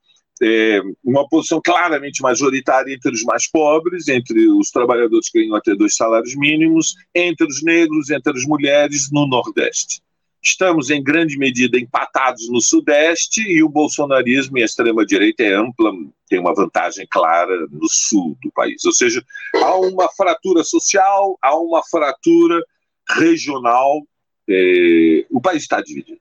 é, 0.41 0.81
uma 1.03 1.27
posição 1.27 1.61
claramente 1.63 2.21
majoritária 2.21 2.93
entre 2.93 3.11
os 3.11 3.23
mais 3.23 3.49
pobres, 3.49 4.07
entre 4.07 4.47
os 4.49 4.69
trabalhadores 4.69 5.29
que 5.29 5.39
ganham 5.39 5.55
até 5.55 5.75
dois 5.75 5.95
salários 5.95 6.35
mínimos, 6.35 6.95
entre 7.13 7.47
os 7.47 7.63
negros, 7.63 8.09
entre 8.09 8.37
as 8.37 8.45
mulheres 8.45 9.11
no 9.11 9.27
Nordeste. 9.27 10.01
Estamos, 10.43 10.89
em 10.89 11.03
grande 11.03 11.37
medida, 11.37 11.77
empatados 11.77 12.47
no 12.49 12.61
Sudeste 12.61 13.41
e 13.41 13.63
o 13.63 13.69
bolsonarismo 13.69 14.57
e 14.57 14.61
a 14.61 14.65
extrema-direita 14.65 15.43
é 15.43 15.53
ampla, 15.53 15.91
tem 16.29 16.39
uma 16.39 16.53
vantagem 16.53 17.07
clara 17.09 17.67
no 17.71 17.89
Sul 17.89 18.37
do 18.41 18.51
país. 18.51 18.85
Ou 18.85 18.93
seja, 18.93 19.23
há 19.55 19.75
uma 19.75 20.07
fratura 20.09 20.63
social, 20.63 21.37
há 21.41 21.57
uma 21.57 21.83
fratura 21.83 22.63
regional, 23.09 24.03
é, 24.49 25.25
o 25.31 25.41
país 25.41 25.63
está 25.63 25.81
dividido. 25.81 26.19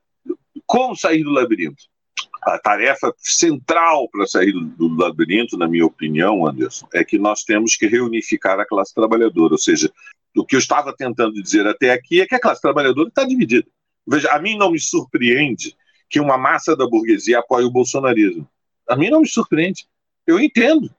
Como 0.65 0.95
sair 0.95 1.23
do 1.23 1.31
labirinto? 1.31 1.83
A 2.47 2.57
tarefa 2.57 3.13
central 3.17 4.07
para 4.09 4.25
sair 4.25 4.53
do, 4.53 4.95
labirinto, 4.95 5.57
na 5.57 5.67
minha 5.67 5.85
opinião, 5.85 6.47
Anderson, 6.47 6.87
é 6.93 7.03
que 7.03 7.17
nós 7.17 7.43
temos 7.43 7.75
que 7.75 7.87
reunificar 7.87 8.57
a 8.59 8.65
classe 8.65 8.93
trabalhadora. 8.93 9.53
Ou 9.53 9.57
seja, 9.57 9.91
o 10.35 10.45
que 10.45 10.55
eu 10.55 10.59
estava 10.59 10.95
tentando 10.95 11.41
dizer 11.41 11.67
até 11.67 11.91
aqui 11.91 12.21
é 12.21 12.25
que 12.25 12.35
a 12.35 12.39
classe 12.39 12.61
trabalhadora 12.61 13.09
está 13.09 13.25
dividida. 13.25 13.67
Veja, 14.07 14.31
a 14.31 14.39
mim 14.39 14.57
não 14.57 14.71
me 14.71 14.79
surpreende 14.79 15.75
que 16.09 16.21
uma 16.21 16.37
massa 16.37 16.75
da 16.75 16.87
burguesia 16.87 17.39
apoie 17.39 17.65
o 17.65 17.71
bolsonarismo. 17.71 18.47
A 18.87 18.95
mim 18.95 19.09
não 19.09 19.21
me 19.21 19.27
surpreende. 19.27 19.85
Eu 20.25 20.39
entendo 20.39 20.89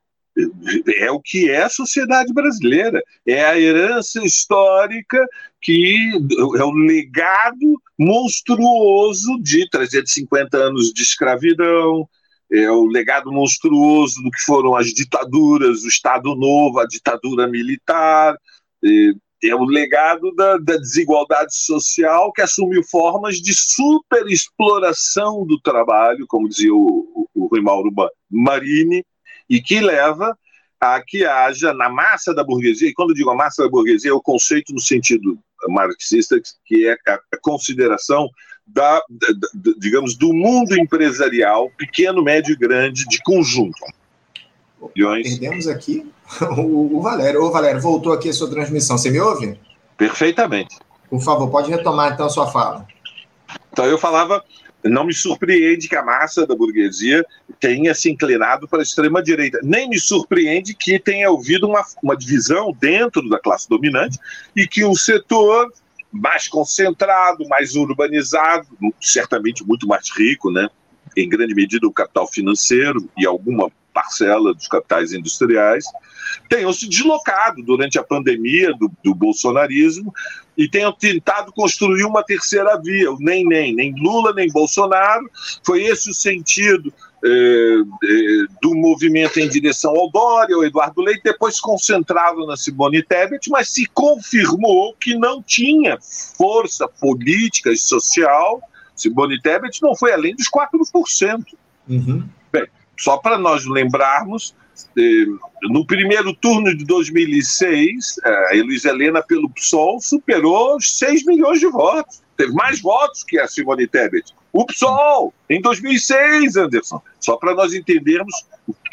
é 0.97 1.11
o 1.11 1.21
que 1.21 1.51
é 1.51 1.63
a 1.63 1.69
sociedade 1.69 2.33
brasileira, 2.33 3.03
é 3.27 3.45
a 3.45 3.59
herança 3.59 4.25
histórica 4.25 5.19
que 5.61 6.13
é 6.57 6.65
o 6.65 6.71
legado 6.71 7.81
monstruoso 7.99 9.41
de 9.43 9.69
350 9.69 10.57
anos 10.57 10.93
de 10.93 11.03
escravidão, 11.03 12.09
é 12.51 12.71
o 12.71 12.87
legado 12.87 13.33
monstruoso 13.33 14.23
do 14.23 14.31
que 14.31 14.41
foram 14.41 14.75
as 14.75 14.89
ditaduras, 14.89 15.83
o 15.83 15.89
Estado 15.89 16.35
Novo, 16.35 16.79
a 16.79 16.87
ditadura 16.87 17.47
militar, 17.47 18.37
é, 19.45 19.55
o 19.55 19.65
legado 19.65 20.35
da, 20.35 20.57
da, 20.57 20.77
desigualdade 20.77 21.55
social 21.55 22.33
que 22.33 22.43
assumiu 22.43 22.83
formas 22.83 23.37
de 23.37 23.55
superexploração 23.55 25.47
do 25.47 25.61
trabalho, 25.61 26.27
como 26.27 26.49
dizia 26.49 26.75
o, 26.75 27.29
o, 27.35 27.45
o 27.45 27.47
Rui 27.49 27.61
Mauro 27.61 27.93
Marini, 28.31 29.05
e 29.49 29.61
que 29.61 29.81
leva 29.81 30.37
a 30.81 31.03
que 31.03 31.25
haja 31.25 31.73
na 31.73 31.89
massa 31.89 32.33
da 32.33 32.45
burguesia, 32.45 32.89
e 32.89 32.95
quando 32.95 33.15
digo 33.15 33.31
a 33.31 33.35
massa 33.35 33.65
da 33.65 33.69
burguesia, 33.69 34.11
é 34.11 34.15
o 34.15 34.23
conceito 34.23 34.73
no 34.73 34.81
sentido 34.81 35.39
marxista, 35.69 36.41
que 36.65 36.87
é 36.87 36.97
a 37.07 37.19
consideração 37.43 38.29
da, 38.67 39.03
da, 39.09 39.29
da, 39.55 39.73
digamos, 39.79 40.15
do 40.15 40.33
mundo 40.33 40.79
empresarial, 40.79 41.71
pequeno, 41.77 42.23
médio 42.23 42.53
e 42.53 42.57
grande, 42.57 43.07
de 43.07 43.21
conjunto. 43.23 43.85
Perdemos 44.95 45.67
aqui 45.67 46.07
o, 46.57 46.99
o 46.99 47.03
Valério. 47.03 47.43
Ô, 47.43 47.51
Valério, 47.51 47.81
voltou 47.81 48.13
aqui 48.13 48.29
a 48.29 48.33
sua 48.33 48.49
transmissão. 48.49 48.97
Você 48.97 49.11
me 49.11 49.21
ouve? 49.21 49.59
Perfeitamente. 49.97 50.77
Por 51.11 51.21
favor, 51.21 51.51
pode 51.51 51.71
retomar 51.71 52.13
então 52.13 52.27
a 52.27 52.31
sua 52.31 52.47
fala. 52.47 52.87
Então, 53.73 53.87
eu 53.87 53.99
falava 53.99 54.45
não 54.89 55.05
me 55.05 55.15
surpreende 55.15 55.89
que 55.89 55.97
a 55.97 56.03
massa 56.03 56.47
da 56.47 56.55
burguesia 56.55 57.25
tenha 57.61 57.95
se 57.95 58.11
inclinado 58.11 58.69
para 58.69 58.81
a 58.81 58.83
extrema-direita. 58.83 59.61
Nem 59.63 59.89
me 59.89 59.99
surpreende 59.99 60.75
que 60.75 60.99
tenha 60.99 61.29
havido 61.29 61.69
uma, 61.69 61.85
uma 62.03 62.17
divisão 62.17 62.73
dentro 62.79 63.29
da 63.29 63.39
classe 63.39 63.69
dominante 63.69 64.19
e 64.55 64.67
que 64.67 64.85
um 64.85 64.95
setor 64.95 65.73
mais 66.11 66.49
concentrado, 66.49 67.47
mais 67.49 67.75
urbanizado, 67.77 68.67
certamente 69.01 69.65
muito 69.65 69.87
mais 69.87 70.09
rico, 70.17 70.51
né? 70.51 70.69
em 71.17 71.29
grande 71.29 71.55
medida 71.55 71.87
o 71.87 71.93
capital 71.93 72.27
financeiro 72.27 73.09
e 73.17 73.27
alguma 73.27 73.71
parcela 73.99 74.55
dos 74.55 74.69
capitais 74.69 75.13
industriais, 75.13 75.85
tenham 76.49 76.73
se 76.73 76.89
deslocado 76.89 77.63
durante 77.63 77.99
a 77.99 78.05
pandemia 78.05 78.73
do, 78.75 78.91
do 79.03 79.13
bolsonarismo 79.13 80.15
e 80.57 80.69
tenham 80.69 80.93
tentado 80.93 81.53
construir 81.53 82.05
uma 82.05 82.23
terceira 82.23 82.81
via, 82.81 83.09
nem 83.19 83.45
nem, 83.45 83.75
nem 83.75 83.93
Lula 83.97 84.33
nem 84.33 84.49
Bolsonaro. 84.49 85.29
Foi 85.65 85.83
esse 85.83 86.11
o 86.11 86.15
sentido 86.15 86.93
eh, 87.25 87.81
eh, 88.05 88.45
do 88.63 88.77
movimento 88.77 89.41
em 89.41 89.49
direção 89.49 89.97
ao 89.97 90.11
Dória, 90.11 90.55
ao 90.55 90.65
Eduardo 90.65 91.01
Leite, 91.01 91.23
depois 91.25 91.61
concentrado 91.61 92.47
na 92.47 92.57
Simone 92.57 93.03
Tebet, 93.03 93.51
mas 93.51 93.71
se 93.71 93.87
confirmou 93.87 94.95
que 94.95 95.17
não 95.17 95.43
tinha 95.43 95.99
força 96.01 96.87
política 96.87 97.73
e 97.73 97.79
social. 97.79 98.61
Simone 98.95 99.41
Tebet 99.41 99.83
não 99.83 99.97
foi 99.97 100.13
além 100.13 100.37
dos 100.37 100.49
4%. 100.49 101.45
Uhum. 101.89 102.23
Só 102.99 103.17
para 103.17 103.39
nós 103.39 103.65
lembrarmos, 103.65 104.55
eh, 104.97 105.27
no 105.63 105.87
primeiro 105.87 106.35
turno 106.35 106.77
de 106.77 106.85
2006, 106.85 108.17
a 108.25 108.55
Luiz 108.57 108.85
Helena, 108.85 109.23
pelo 109.23 109.49
PSOL, 109.51 110.01
superou 110.01 110.77
os 110.77 110.99
6 110.99 111.25
milhões 111.25 111.61
de 111.61 111.69
votos. 111.69 112.21
Teve 112.37 112.53
mais 112.53 112.81
votos 112.81 113.25
que 113.25 113.39
a 113.39 113.49
Simone 113.49 113.87
Tebet. 113.87 114.35
O 114.53 114.65
PSOL, 114.67 115.33
em 115.49 115.61
2006, 115.61 116.57
Anderson. 116.57 117.01
Só 117.21 117.37
para 117.37 117.55
nós 117.55 117.73
entendermos 117.73 118.35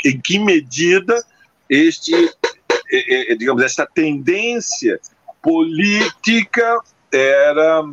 em 0.06 0.20
que 0.20 0.40
medida 0.40 1.24
este, 1.70 2.12
digamos, 3.38 3.64
esta 3.64 3.86
tendência 3.86 5.00
política 5.42 6.80
era 7.12 7.84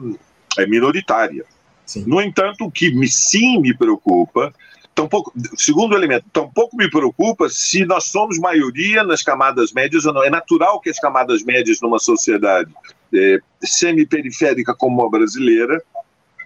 é 0.58 0.66
minoritária. 0.66 1.44
Sim. 1.86 2.04
No 2.06 2.20
entanto, 2.20 2.64
o 2.64 2.70
que 2.70 2.90
me, 2.94 3.08
sim 3.08 3.60
me 3.60 3.76
preocupa, 3.76 4.52
tampouco, 4.94 5.32
segundo 5.56 5.96
elemento, 5.96 6.26
tampouco 6.32 6.76
me 6.76 6.90
preocupa 6.90 7.48
se 7.48 7.84
nós 7.84 8.04
somos 8.04 8.38
maioria 8.38 9.02
nas 9.02 9.22
camadas 9.22 9.72
médias 9.72 10.04
ou 10.04 10.12
não. 10.12 10.24
É 10.24 10.30
natural 10.30 10.80
que 10.80 10.90
as 10.90 10.98
camadas 10.98 11.42
médias 11.42 11.80
numa 11.80 11.98
sociedade 11.98 12.72
é, 13.14 13.38
semi-periférica 13.62 14.74
como 14.74 15.02
a 15.02 15.10
brasileira, 15.10 15.82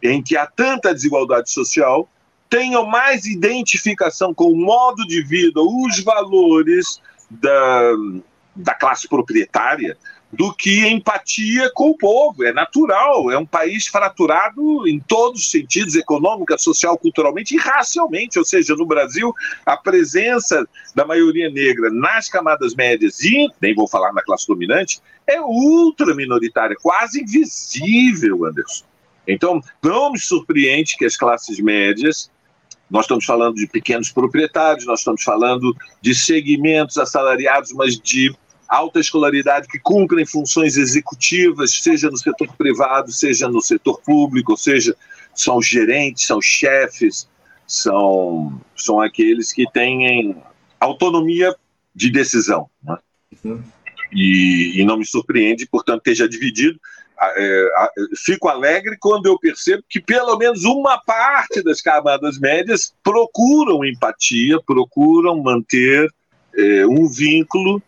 em 0.03 0.23
que 0.23 0.37
há 0.37 0.47
tanta 0.47 0.95
desigualdade 0.95 1.51
social, 1.51 2.09
tenham 2.49 2.87
mais 2.87 3.27
identificação 3.27 4.33
com 4.33 4.53
o 4.53 4.57
modo 4.57 5.05
de 5.07 5.23
vida, 5.23 5.61
os 5.61 6.03
valores 6.03 7.01
da, 7.29 7.93
da 8.55 8.75
classe 8.75 9.09
proprietária, 9.09 9.97
do 10.33 10.53
que 10.53 10.87
empatia 10.87 11.71
com 11.75 11.91
o 11.91 11.97
povo. 11.97 12.45
É 12.45 12.53
natural, 12.53 13.31
é 13.31 13.39
um 13.39 13.47
país 13.47 13.87
fraturado 13.87 14.87
em 14.87 14.99
todos 14.99 15.43
os 15.43 15.51
sentidos, 15.51 15.95
econômica, 15.95 16.59
social, 16.59 16.99
culturalmente 16.99 17.55
e 17.55 17.59
racialmente. 17.59 18.39
Ou 18.39 18.45
seja, 18.45 18.75
no 18.75 18.87
Brasil, 18.87 19.33
a 19.65 19.77
presença 19.77 20.67
da 20.95 21.05
maioria 21.05 21.51
negra 21.51 21.91
nas 21.91 22.29
camadas 22.29 22.75
médias 22.75 23.21
e, 23.21 23.49
nem 23.61 23.75
vou 23.75 23.89
falar 23.89 24.13
na 24.13 24.23
classe 24.23 24.47
dominante, 24.47 25.01
é 25.27 25.41
ultra 25.41 26.15
minoritária, 26.15 26.77
quase 26.81 27.23
invisível, 27.23 28.45
Anderson. 28.45 28.85
Então, 29.27 29.61
não 29.83 30.13
me 30.13 30.21
surpreende 30.21 30.97
que 30.97 31.05
as 31.05 31.17
classes 31.17 31.59
médias 31.59 32.31
nós 32.89 33.05
estamos 33.05 33.25
falando 33.25 33.57
de 33.57 33.67
pequenos 33.67 34.13
proprietários, 34.13 34.87
nós 34.87 35.01
estamos 35.01 35.23
falando 35.23 35.77
de 36.01 36.15
segmentos 36.15 36.97
assalariados, 36.97 37.73
mas 37.73 37.99
de 37.99 38.33
alta 38.69 39.01
escolaridade 39.01 39.69
que 39.69 39.79
cumprem 39.79 40.27
funções 40.27 40.77
executivas, 40.77 41.73
seja 41.73 42.11
no 42.11 42.17
setor 42.17 42.53
privado, 42.57 43.13
seja 43.13 43.49
no 43.49 43.61
setor 43.61 44.01
público, 44.03 44.53
ou 44.53 44.59
seja, 44.59 44.97
são 45.35 45.61
gerentes, 45.61 46.27
são 46.27 46.41
chefes, 46.41 47.29
são, 47.67 48.61
são 48.75 49.01
aqueles 49.01 49.53
que 49.53 49.65
têm 49.73 50.37
autonomia 50.81 51.55
de 51.95 52.11
decisão. 52.11 52.69
Né? 52.83 52.99
Uhum. 53.45 53.63
E, 54.13 54.81
e, 54.81 54.85
não 54.85 54.97
me 54.97 55.07
surpreende, 55.07 55.67
portanto, 55.67 55.99
esteja 55.99 56.29
dividido. 56.29 56.79
É, 57.19 57.69
fico 58.25 58.49
alegre 58.49 58.97
quando 59.01 59.27
eu 59.27 59.39
percebo 59.39 59.83
que 59.89 59.99
pelo 59.99 60.37
menos 60.37 60.65
uma 60.65 60.99
parte 60.99 61.63
das 61.63 61.81
camadas 61.81 62.39
médias 62.39 62.95
procuram 63.03 63.85
empatia, 63.85 64.61
procuram 64.61 65.43
manter 65.43 66.13
é, 66.55 66.87
um 66.87 67.09
vínculo 67.09 67.83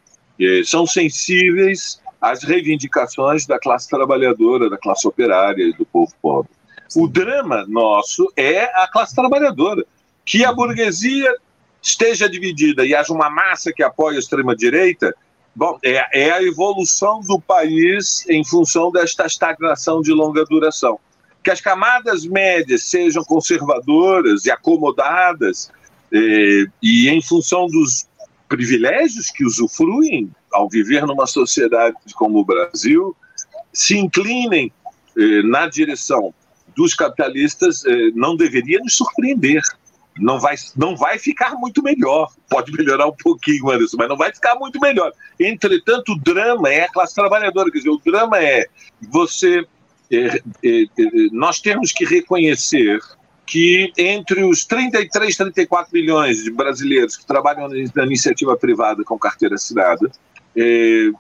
são 0.65 0.87
sensíveis 0.87 2.01
às 2.21 2.43
reivindicações 2.43 3.47
da 3.47 3.59
classe 3.59 3.89
trabalhadora, 3.89 4.69
da 4.69 4.77
classe 4.77 5.07
operária 5.07 5.63
e 5.63 5.73
do 5.73 5.87
povo 5.87 6.13
pobre. 6.21 6.51
O 6.97 7.07
drama 7.07 7.65
nosso 7.69 8.33
é 8.37 8.65
a 8.65 8.89
classe 8.91 9.15
trabalhadora. 9.15 9.85
Que 10.25 10.45
a 10.45 10.53
burguesia 10.53 11.35
esteja 11.83 12.29
dividida 12.29 12.85
e 12.85 12.95
haja 12.95 13.13
uma 13.13 13.31
massa 13.31 13.73
que 13.73 13.83
apoia 13.83 14.17
a 14.17 14.19
extrema-direita, 14.19 15.15
bom, 15.55 15.79
é, 15.83 16.27
é 16.27 16.31
a 16.31 16.43
evolução 16.43 17.21
do 17.21 17.41
país 17.41 18.29
em 18.29 18.45
função 18.45 18.91
desta 18.91 19.27
estagnação 19.27 20.01
de 20.01 20.13
longa 20.13 20.45
duração. 20.45 20.99
Que 21.43 21.51
as 21.51 21.61
camadas 21.61 22.27
médias 22.27 22.85
sejam 22.85 23.23
conservadoras 23.25 24.45
e 24.45 24.51
acomodadas, 24.51 25.71
eh, 26.13 26.65
e 26.83 27.09
em 27.09 27.23
função 27.23 27.67
dos 27.69 28.07
privilégios 28.49 29.31
que 29.31 29.45
usufruem 29.45 30.31
ao 30.53 30.69
viver 30.69 31.07
numa 31.07 31.27
sociedade 31.27 31.97
como 32.15 32.39
o 32.39 32.45
Brasil 32.45 33.15
se 33.73 33.97
inclinem 33.97 34.73
eh, 35.17 35.43
na 35.43 35.67
direção 35.69 36.35
dos 36.79 36.95
capitalistas 36.95 37.85
eh, 37.85 38.11
não 38.15 38.37
deveria 38.37 38.79
nos 38.79 38.97
surpreender. 38.97 39.63
Não 40.17 40.41
vai, 40.41 40.57
não 40.77 40.97
vai 40.97 41.19
ficar 41.19 41.55
muito 41.55 41.83
melhor. 41.83 42.33
Pode 42.49 42.73
melhorar 42.73 43.07
um 43.07 43.17
pouquinho, 43.17 43.71
Anderson, 43.71 43.97
mas 43.99 44.09
não 44.09 44.17
vai 44.17 44.33
ficar 44.33 44.57
muito 44.57 44.81
melhor. 44.81 45.13
Entretanto, 45.39 46.13
o 46.13 46.19
drama 46.19 46.69
é 46.69 46.85
a 46.85 46.93
classe 46.93 47.15
trabalhadora. 47.15 47.71
Quer 47.71 47.79
dizer, 47.79 47.91
o 47.91 48.01
drama 48.05 48.43
é 48.43 48.67
você. 49.11 49.65
Eh, 50.11 50.41
eh, 50.65 50.85
eh 50.99 51.29
nós 51.33 51.61
temos 51.61 51.93
que 51.93 52.05
reconhecer 52.05 53.01
que 53.49 53.91
entre 53.97 54.45
os 54.45 54.67
33, 54.67 55.35
34 55.35 55.91
milhões 55.91 56.45
de 56.45 56.51
brasileiros 56.51 57.17
que 57.17 57.25
trabalham 57.25 57.67
na 57.67 58.05
iniciativa 58.05 58.55
privada 58.59 59.03
com 59.03 59.19
carteira 59.19 59.55
assinada, 59.55 60.11
é, 60.55 61.11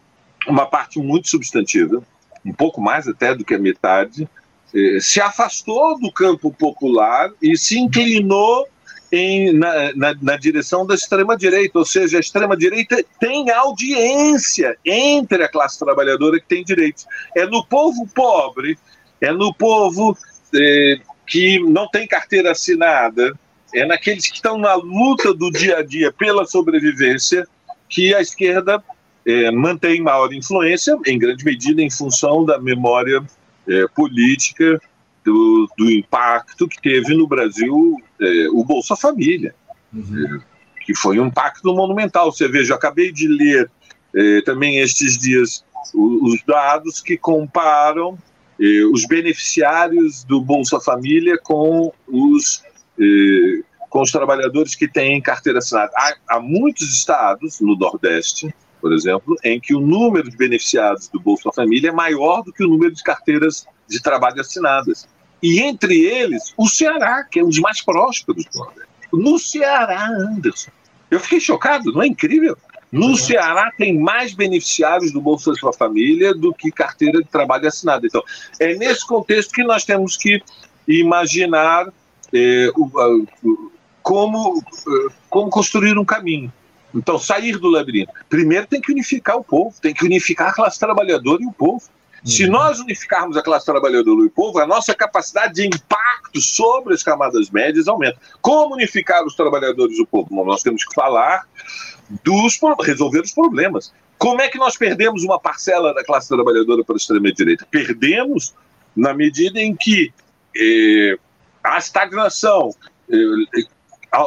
uma 0.46 0.66
parte 0.66 0.98
muito 0.98 1.26
substantiva, 1.28 2.02
um 2.44 2.52
pouco 2.52 2.82
mais 2.82 3.08
até 3.08 3.34
do 3.34 3.46
que 3.46 3.54
a 3.54 3.58
metade, 3.58 4.28
é, 4.74 5.00
se 5.00 5.22
afastou 5.22 5.98
do 5.98 6.12
campo 6.12 6.52
popular 6.52 7.30
e 7.40 7.56
se 7.56 7.78
inclinou 7.78 8.68
em, 9.10 9.54
na, 9.54 9.94
na, 9.94 10.14
na, 10.20 10.36
direção 10.36 10.86
da 10.86 10.94
extrema-direita, 10.94 11.78
ou 11.78 11.84
seja, 11.86 12.18
a 12.18 12.20
extrema-direita 12.20 13.02
tem 13.18 13.50
audiência 13.50 14.76
entre 14.84 15.42
a 15.42 15.48
classe 15.48 15.78
trabalhadora 15.78 16.38
que 16.38 16.46
tem 16.46 16.62
direitos. 16.62 17.06
É 17.34 17.46
no 17.46 17.64
povo 17.64 18.06
pobre, 18.14 18.78
é 19.18 19.32
no 19.32 19.54
povo 19.54 20.14
é, 20.54 21.00
que 21.28 21.58
não 21.60 21.88
tem 21.88 22.06
carteira 22.06 22.52
assinada, 22.52 23.38
é 23.74 23.84
naqueles 23.84 24.26
que 24.26 24.36
estão 24.36 24.58
na 24.58 24.74
luta 24.74 25.34
do 25.34 25.50
dia 25.50 25.78
a 25.78 25.82
dia 25.82 26.10
pela 26.10 26.46
sobrevivência 26.46 27.46
que 27.88 28.14
a 28.14 28.20
esquerda 28.20 28.82
é, 29.26 29.50
mantém 29.50 30.00
maior 30.00 30.32
influência, 30.32 30.98
em 31.06 31.18
grande 31.18 31.44
medida 31.44 31.82
em 31.82 31.90
função 31.90 32.44
da 32.44 32.58
memória 32.58 33.22
é, 33.68 33.86
política 33.94 34.80
do, 35.24 35.68
do, 35.76 35.90
impacto 35.90 36.66
que 36.66 36.80
teve 36.80 37.14
no 37.14 37.26
Brasil 37.26 37.96
é, 38.20 38.48
o 38.50 38.64
Bolsa 38.64 38.96
Família, 38.96 39.54
uhum. 39.92 40.40
É, 40.40 40.84
que 40.84 40.94
foi 40.94 41.20
um 41.20 41.26
impacto 41.26 41.74
monumental. 41.74 42.32
Você 42.32 42.48
veja, 42.48 42.72
eu 42.72 42.76
acabei 42.76 43.12
de 43.12 43.28
ler 43.28 43.70
é, 44.14 44.40
também 44.42 44.78
estes 44.78 45.18
dias 45.18 45.62
os 45.94 46.42
dados 46.46 47.00
que 47.00 47.16
comparam 47.16 48.18
eh, 48.60 48.84
os 48.92 49.06
beneficiários 49.06 50.24
do 50.24 50.40
Bolsa 50.40 50.80
Família 50.80 51.38
com 51.38 51.92
os, 52.06 52.62
eh, 52.98 53.62
com 53.88 54.02
os 54.02 54.10
trabalhadores 54.10 54.74
que 54.74 54.88
têm 54.88 55.20
carteira 55.20 55.58
assinada. 55.58 55.92
Há, 55.96 56.16
há 56.28 56.40
muitos 56.40 56.92
estados, 56.92 57.60
no 57.60 57.76
Nordeste, 57.76 58.52
por 58.80 58.92
exemplo, 58.92 59.36
em 59.44 59.60
que 59.60 59.74
o 59.74 59.80
número 59.80 60.30
de 60.30 60.36
beneficiados 60.36 61.08
do 61.08 61.20
Bolsa 61.20 61.50
Família 61.54 61.90
é 61.90 61.92
maior 61.92 62.42
do 62.42 62.52
que 62.52 62.64
o 62.64 62.68
número 62.68 62.94
de 62.94 63.02
carteiras 63.02 63.66
de 63.88 64.00
trabalho 64.00 64.40
assinadas. 64.40 65.08
E 65.42 65.60
entre 65.60 66.00
eles, 66.00 66.52
o 66.56 66.68
Ceará, 66.68 67.24
que 67.24 67.40
é 67.40 67.44
um 67.44 67.48
dos 67.48 67.60
mais 67.60 67.82
prósperos 67.82 68.44
do 68.46 68.58
Nordeste. 68.58 68.88
No 69.12 69.38
Ceará, 69.38 70.08
Anderson. 70.08 70.70
Eu 71.10 71.20
fiquei 71.20 71.40
chocado, 71.40 71.92
não 71.92 72.02
é 72.02 72.06
incrível? 72.06 72.56
No 72.90 73.16
Ceará 73.16 73.70
tem 73.76 73.98
mais 73.98 74.32
beneficiários 74.34 75.12
do 75.12 75.20
Bolsa 75.20 75.52
Família 75.76 76.34
do 76.34 76.54
que 76.54 76.70
carteira 76.70 77.22
de 77.22 77.28
trabalho 77.28 77.68
assinada. 77.68 78.06
Então, 78.06 78.22
é 78.58 78.74
nesse 78.74 79.06
contexto 79.06 79.52
que 79.52 79.62
nós 79.62 79.84
temos 79.84 80.16
que 80.16 80.42
imaginar 80.86 81.86
é, 82.32 82.70
o, 82.74 83.26
como, 84.02 84.58
eh, 84.58 85.12
como 85.28 85.50
construir 85.50 85.98
um 85.98 86.04
caminho. 86.04 86.50
Então, 86.94 87.18
sair 87.18 87.58
do 87.58 87.68
labirinto. 87.68 88.10
Primeiro 88.30 88.66
tem 88.66 88.80
que 88.80 88.90
unificar 88.90 89.36
o 89.36 89.44
povo, 89.44 89.74
tem 89.80 89.92
que 89.92 90.04
unificar 90.04 90.48
a 90.48 90.54
classe 90.54 90.78
trabalhadora 90.78 91.42
e 91.42 91.46
o 91.46 91.52
povo. 91.52 91.82
Se 92.24 92.44
uhum. 92.44 92.52
nós 92.52 92.80
unificarmos 92.80 93.36
a 93.36 93.42
classe 93.42 93.66
trabalhadora 93.66 94.22
e 94.22 94.26
o 94.26 94.30
povo, 94.30 94.58
a 94.58 94.66
nossa 94.66 94.94
capacidade 94.94 95.54
de 95.54 95.66
impacto 95.66 96.40
sobre 96.40 96.94
as 96.94 97.02
camadas 97.02 97.50
médias 97.50 97.86
aumenta. 97.86 98.18
Como 98.40 98.74
unificar 98.74 99.24
os 99.24 99.34
trabalhadores 99.34 99.98
e 99.98 100.02
o 100.02 100.06
povo? 100.06 100.28
Bom, 100.30 100.44
nós 100.44 100.62
temos 100.62 100.84
que 100.84 100.94
falar 100.94 101.46
dos 102.24 102.58
resolver 102.84 103.20
os 103.20 103.32
problemas. 103.32 103.92
Como 104.18 104.40
é 104.40 104.48
que 104.48 104.58
nós 104.58 104.76
perdemos 104.76 105.22
uma 105.22 105.38
parcela 105.38 105.94
da 105.94 106.04
classe 106.04 106.28
trabalhadora 106.28 106.82
para 106.82 106.96
a 106.96 106.98
extrema-direita? 106.98 107.66
Perdemos 107.70 108.54
na 108.96 109.14
medida 109.14 109.60
em 109.60 109.76
que 109.76 110.12
eh, 110.56 111.16
a 111.62 111.78
estagnação 111.78 112.74
eh, 113.10 113.64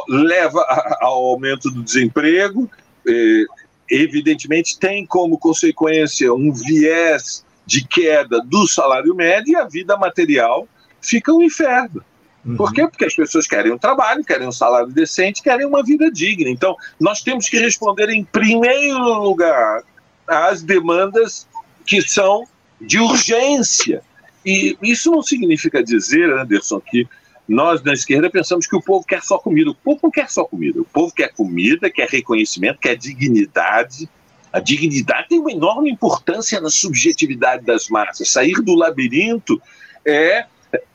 leva 0.08 0.60
ao 1.00 1.24
aumento 1.24 1.70
do 1.70 1.82
desemprego, 1.82 2.70
eh, 3.06 3.44
evidentemente 3.90 4.78
tem 4.78 5.04
como 5.04 5.36
consequência 5.36 6.32
um 6.32 6.52
viés 6.52 7.44
de 7.66 7.86
queda 7.86 8.40
do 8.40 8.66
salário 8.66 9.14
médio 9.14 9.52
e 9.52 9.56
a 9.56 9.64
vida 9.64 9.96
material 9.96 10.66
fica 11.00 11.32
um 11.32 11.42
inferno. 11.42 12.02
Uhum. 12.44 12.56
Por 12.56 12.72
quê? 12.72 12.86
Porque 12.86 13.04
as 13.04 13.14
pessoas 13.14 13.46
querem 13.46 13.72
um 13.72 13.78
trabalho, 13.78 14.24
querem 14.24 14.48
um 14.48 14.52
salário 14.52 14.88
decente, 14.88 15.42
querem 15.42 15.66
uma 15.66 15.82
vida 15.82 16.10
digna. 16.10 16.50
Então, 16.50 16.76
nós 16.98 17.22
temos 17.22 17.48
que 17.48 17.58
responder, 17.58 18.10
em 18.10 18.24
primeiro 18.24 19.22
lugar, 19.22 19.82
às 20.26 20.62
demandas 20.62 21.46
que 21.86 22.02
são 22.02 22.44
de 22.80 22.98
urgência. 22.98 24.02
E 24.44 24.76
isso 24.82 25.10
não 25.10 25.22
significa 25.22 25.82
dizer, 25.82 26.32
Anderson, 26.32 26.80
que 26.80 27.06
nós 27.46 27.82
na 27.82 27.92
esquerda 27.92 28.30
pensamos 28.30 28.66
que 28.66 28.74
o 28.74 28.82
povo 28.82 29.04
quer 29.06 29.22
só 29.22 29.38
comida. 29.38 29.70
O 29.70 29.74
povo 29.74 30.00
não 30.02 30.10
quer 30.10 30.28
só 30.28 30.44
comida. 30.44 30.80
O 30.80 30.84
povo 30.84 31.12
quer 31.14 31.32
comida, 31.32 31.90
quer 31.90 32.08
reconhecimento, 32.08 32.80
quer 32.80 32.96
dignidade. 32.96 34.08
A 34.52 34.58
dignidade 34.58 35.28
tem 35.28 35.38
uma 35.38 35.52
enorme 35.52 35.90
importância 35.90 36.60
na 36.60 36.70
subjetividade 36.70 37.64
das 37.64 37.88
massas. 37.88 38.28
Sair 38.28 38.54
do 38.54 38.74
labirinto 38.74 39.60
é 40.04 40.46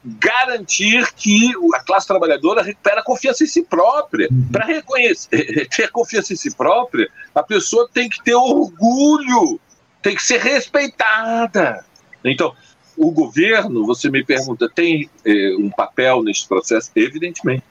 garantir 0.04 1.12
que 1.14 1.52
a 1.76 1.80
classe 1.82 2.08
trabalhadora 2.08 2.62
recupera 2.62 3.02
a 3.02 3.04
confiança 3.04 3.44
em 3.44 3.48
si 3.48 3.64
própria. 3.64 4.28
Uhum. 4.32 4.50
Para 4.52 4.66
reconhecer, 4.66 5.68
ter 5.70 5.92
confiança 5.92 6.34
em 6.34 6.36
si 6.36 6.56
própria, 6.56 7.10
a 7.36 7.44
pessoa 7.44 7.90
tem 7.94 8.10
que 8.10 8.24
ter 8.24 8.36
orgulho, 8.36 9.60
tem 10.02 10.16
que 10.16 10.24
ser 10.24 10.40
respeitada. 10.40 11.86
Então, 12.24 12.56
o 12.98 13.12
governo, 13.12 13.86
você 13.86 14.10
me 14.10 14.24
pergunta, 14.24 14.70
tem 14.74 15.10
eh, 15.24 15.56
um 15.60 15.70
papel 15.70 16.24
nesse 16.24 16.48
processo? 16.48 16.90
Evidentemente. 16.96 17.64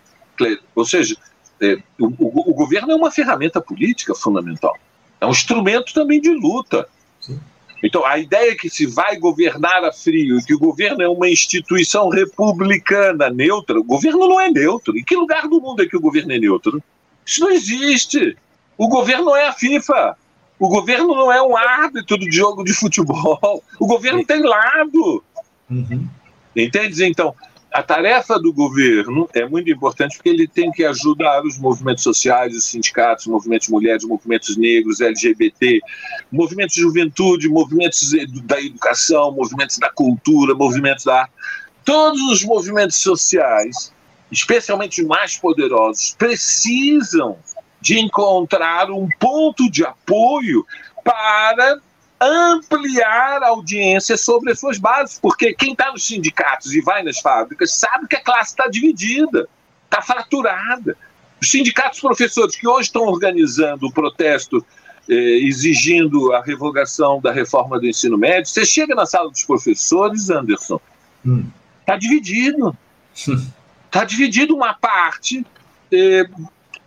Ou 0.74 0.84
seja, 0.84 1.16
eh, 1.60 1.78
o, 1.98 2.06
o, 2.06 2.50
o, 2.50 2.54
governo 2.54 2.92
é 2.92 2.94
uma 2.94 3.10
ferramenta 3.10 3.60
política 3.60 4.14
fundamental. 4.14 4.76
É 5.20 5.26
um 5.26 5.30
instrumento 5.30 5.92
também 5.92 6.20
de 6.20 6.30
luta. 6.30 6.88
Sim. 7.20 7.40
Então, 7.86 8.04
a 8.04 8.18
ideia 8.18 8.56
que 8.56 8.68
se 8.68 8.84
vai 8.84 9.16
governar 9.16 9.84
a 9.84 9.92
frio, 9.92 10.44
que 10.44 10.52
o 10.52 10.58
governo 10.58 11.04
é 11.04 11.08
uma 11.08 11.28
instituição 11.28 12.08
republicana 12.08 13.30
neutra, 13.30 13.78
o 13.78 13.84
governo 13.84 14.28
não 14.28 14.40
é 14.40 14.50
neutro. 14.50 14.98
Em 14.98 15.04
que 15.04 15.14
lugar 15.14 15.46
do 15.46 15.60
mundo 15.60 15.84
é 15.84 15.86
que 15.86 15.96
o 15.96 16.00
governo 16.00 16.32
é 16.32 16.38
neutro? 16.38 16.82
Isso 17.24 17.40
não 17.40 17.50
existe. 17.52 18.36
O 18.76 18.88
governo 18.88 19.26
não 19.26 19.36
é 19.36 19.46
a 19.46 19.52
FIFA. 19.52 20.16
O 20.58 20.68
governo 20.68 21.14
não 21.14 21.30
é 21.30 21.40
um 21.40 21.56
árbitro 21.56 22.18
de 22.18 22.28
jogo 22.28 22.64
de 22.64 22.74
futebol. 22.74 23.62
O 23.78 23.86
governo 23.86 24.26
tem 24.26 24.42
lado. 24.42 25.22
Uhum. 25.70 26.08
Entende? 26.56 27.04
Então, 27.04 27.36
a 27.76 27.82
tarefa 27.82 28.38
do 28.38 28.54
governo 28.54 29.28
é 29.34 29.46
muito 29.46 29.70
importante 29.70 30.16
porque 30.16 30.30
ele 30.30 30.48
tem 30.48 30.72
que 30.72 30.82
ajudar 30.82 31.44
os 31.44 31.58
movimentos 31.58 32.02
sociais, 32.02 32.56
os 32.56 32.64
sindicatos, 32.64 33.26
movimentos 33.26 33.68
mulheres, 33.68 34.02
movimentos 34.02 34.56
negros, 34.56 35.02
LGBT, 35.02 35.82
movimentos 36.32 36.74
de 36.74 36.80
juventude, 36.80 37.50
movimentos 37.50 38.12
da 38.44 38.58
educação, 38.58 39.30
movimentos 39.30 39.76
da 39.76 39.90
cultura, 39.90 40.54
movimentos 40.54 41.04
da. 41.04 41.28
Todos 41.84 42.22
os 42.22 42.42
movimentos 42.44 42.96
sociais, 42.96 43.92
especialmente 44.32 45.02
os 45.02 45.06
mais 45.06 45.36
poderosos, 45.36 46.16
precisam 46.18 47.36
de 47.78 47.98
encontrar 47.98 48.90
um 48.90 49.06
ponto 49.20 49.70
de 49.70 49.84
apoio 49.84 50.64
para 51.04 51.78
ampliar 52.20 53.42
a 53.42 53.48
audiência 53.48 54.16
sobre 54.16 54.52
as 54.52 54.60
suas 54.60 54.78
bases, 54.78 55.18
porque 55.20 55.52
quem 55.54 55.72
está 55.72 55.92
nos 55.92 56.06
sindicatos 56.06 56.74
e 56.74 56.80
vai 56.80 57.02
nas 57.02 57.18
fábricas 57.18 57.72
sabe 57.74 58.08
que 58.08 58.16
a 58.16 58.22
classe 58.22 58.50
está 58.50 58.68
dividida, 58.68 59.48
está 59.84 60.00
fraturada. 60.00 60.96
Os 61.40 61.50
sindicatos 61.50 62.00
professores 62.00 62.56
que 62.56 62.66
hoje 62.66 62.88
estão 62.88 63.02
organizando 63.02 63.86
o 63.86 63.92
protesto 63.92 64.64
eh, 65.08 65.14
exigindo 65.14 66.32
a 66.32 66.42
revogação 66.42 67.20
da 67.20 67.30
reforma 67.30 67.78
do 67.78 67.86
ensino 67.86 68.16
médio, 68.16 68.46
você 68.50 68.64
chega 68.64 68.94
na 68.94 69.04
sala 69.04 69.30
dos 69.30 69.44
professores, 69.44 70.30
Anderson, 70.30 70.80
está 71.80 71.94
hum. 71.94 71.98
dividido. 71.98 72.76
Está 73.14 74.02
dividido 74.08 74.54
uma 74.56 74.74
parte, 74.74 75.44
eh, 75.92 76.24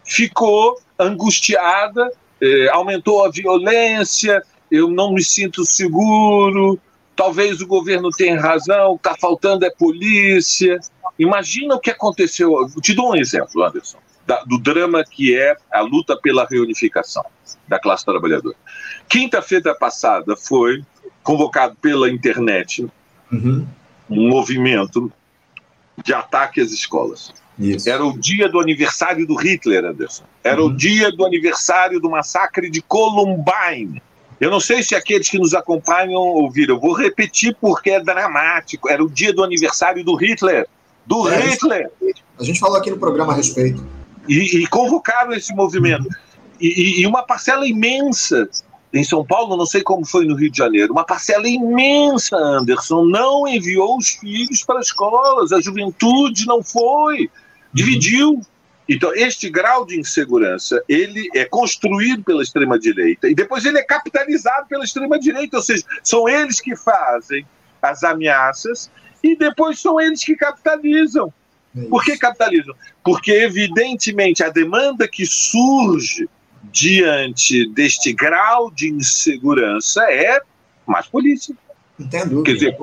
ficou 0.03 0.81
angustiada, 0.97 2.11
eh, 2.41 2.67
aumentou 2.71 3.23
a 3.23 3.29
violência, 3.29 4.43
eu 4.71 4.89
não 4.89 5.13
me 5.13 5.23
sinto 5.23 5.65
seguro, 5.65 6.79
talvez 7.15 7.61
o 7.61 7.67
governo 7.67 8.09
tenha 8.11 8.39
razão, 8.39 8.95
está 8.95 9.15
faltando 9.19 9.65
é 9.65 9.69
polícia. 9.69 10.79
Imagina 11.17 11.75
o 11.75 11.79
que 11.79 11.91
aconteceu. 11.91 12.53
Eu 12.53 12.81
te 12.81 12.93
dou 12.93 13.11
um 13.11 13.15
exemplo, 13.15 13.63
Anderson, 13.63 13.97
da, 14.25 14.43
do 14.43 14.57
drama 14.57 15.03
que 15.03 15.37
é 15.37 15.55
a 15.71 15.81
luta 15.81 16.17
pela 16.17 16.45
reunificação 16.45 17.23
da 17.67 17.79
classe 17.79 18.05
trabalhadora. 18.05 18.55
Quinta-feira 19.09 19.75
passada 19.75 20.35
foi 20.37 20.83
convocado 21.23 21.75
pela 21.81 22.09
internet 22.09 22.87
uhum. 23.31 23.67
um 24.09 24.29
movimento 24.29 25.11
de 26.03 26.13
ataque 26.13 26.61
às 26.61 26.71
escolas. 26.71 27.33
Isso. 27.59 27.89
Era 27.89 28.05
o 28.05 28.17
dia 28.17 28.47
do 28.47 28.59
aniversário 28.59 29.27
do 29.27 29.35
Hitler, 29.35 29.83
Anderson. 29.83 30.23
Era 30.43 30.61
uhum. 30.61 30.67
o 30.67 30.75
dia 30.75 31.11
do 31.11 31.25
aniversário 31.25 31.99
do 31.99 32.09
massacre 32.09 32.69
de 32.69 32.81
Columbine. 32.81 34.01
Eu 34.39 34.49
não 34.49 34.59
sei 34.59 34.81
se 34.81 34.95
aqueles 34.95 35.29
que 35.29 35.37
nos 35.37 35.53
acompanham 35.53 36.21
ouviram. 36.21 36.75
Eu 36.75 36.81
vou 36.81 36.93
repetir 36.93 37.55
porque 37.59 37.91
é 37.91 37.99
dramático. 37.99 38.89
Era 38.89 39.03
o 39.03 39.09
dia 39.09 39.33
do 39.33 39.43
aniversário 39.43 40.03
do 40.03 40.15
Hitler. 40.15 40.65
Do 41.05 41.29
é, 41.29 41.49
Hitler. 41.49 41.89
A 42.39 42.43
gente 42.43 42.59
falou 42.59 42.77
aqui 42.77 42.89
no 42.89 42.97
programa 42.97 43.33
a 43.33 43.35
respeito. 43.35 43.85
E, 44.27 44.63
e 44.63 44.67
convocaram 44.67 45.33
esse 45.33 45.53
movimento. 45.53 46.07
E, 46.59 47.01
e, 47.01 47.07
uma 47.07 47.23
parcela 47.23 47.67
imensa 47.67 48.47
em 48.93 49.03
São 49.03 49.25
Paulo, 49.25 49.57
não 49.57 49.65
sei 49.65 49.81
como 49.81 50.05
foi 50.05 50.25
no 50.25 50.35
Rio 50.35 50.49
de 50.49 50.57
Janeiro, 50.57 50.91
uma 50.91 51.05
parcela 51.05 51.47
imensa, 51.47 52.35
Anderson, 52.35 53.05
não 53.05 53.47
enviou 53.47 53.97
os 53.97 54.09
filhos 54.09 54.63
para 54.63 54.79
escolas. 54.79 55.51
A 55.51 55.59
juventude 55.59 56.45
não 56.45 56.63
foi. 56.63 57.29
Dividiu. 57.73 58.41
Então, 58.89 59.13
este 59.13 59.51
grau 59.51 59.85
de 59.85 59.99
insegurança, 59.99 60.83
ele 60.89 61.29
é 61.35 61.45
construído 61.45 62.23
pela 62.23 62.41
extrema-direita 62.41 63.29
e 63.29 63.35
depois 63.35 63.63
ele 63.63 63.77
é 63.77 63.83
capitalizado 63.83 64.67
pela 64.67 64.83
extrema-direita, 64.83 65.57
ou 65.57 65.63
seja, 65.63 65.83
são 66.03 66.27
eles 66.27 66.59
que 66.59 66.75
fazem 66.75 67.45
as 67.79 68.03
ameaças 68.03 68.89
e 69.23 69.35
depois 69.35 69.79
são 69.79 70.01
eles 70.01 70.23
que 70.23 70.35
capitalizam. 70.35 71.31
É 71.77 71.81
Por 71.83 72.03
que 72.03 72.17
capitalizam? 72.17 72.75
Porque, 73.03 73.31
evidentemente, 73.31 74.43
a 74.43 74.49
demanda 74.49 75.07
que 75.07 75.23
surge 75.23 76.27
diante 76.63 77.69
deste 77.69 78.11
grau 78.11 78.71
de 78.71 78.89
insegurança 78.89 80.03
é 80.11 80.41
mais 80.87 81.05
polícia. 81.05 81.55
Entendo. 81.99 82.41
Quer 82.41 82.53
dizer, 82.53 82.77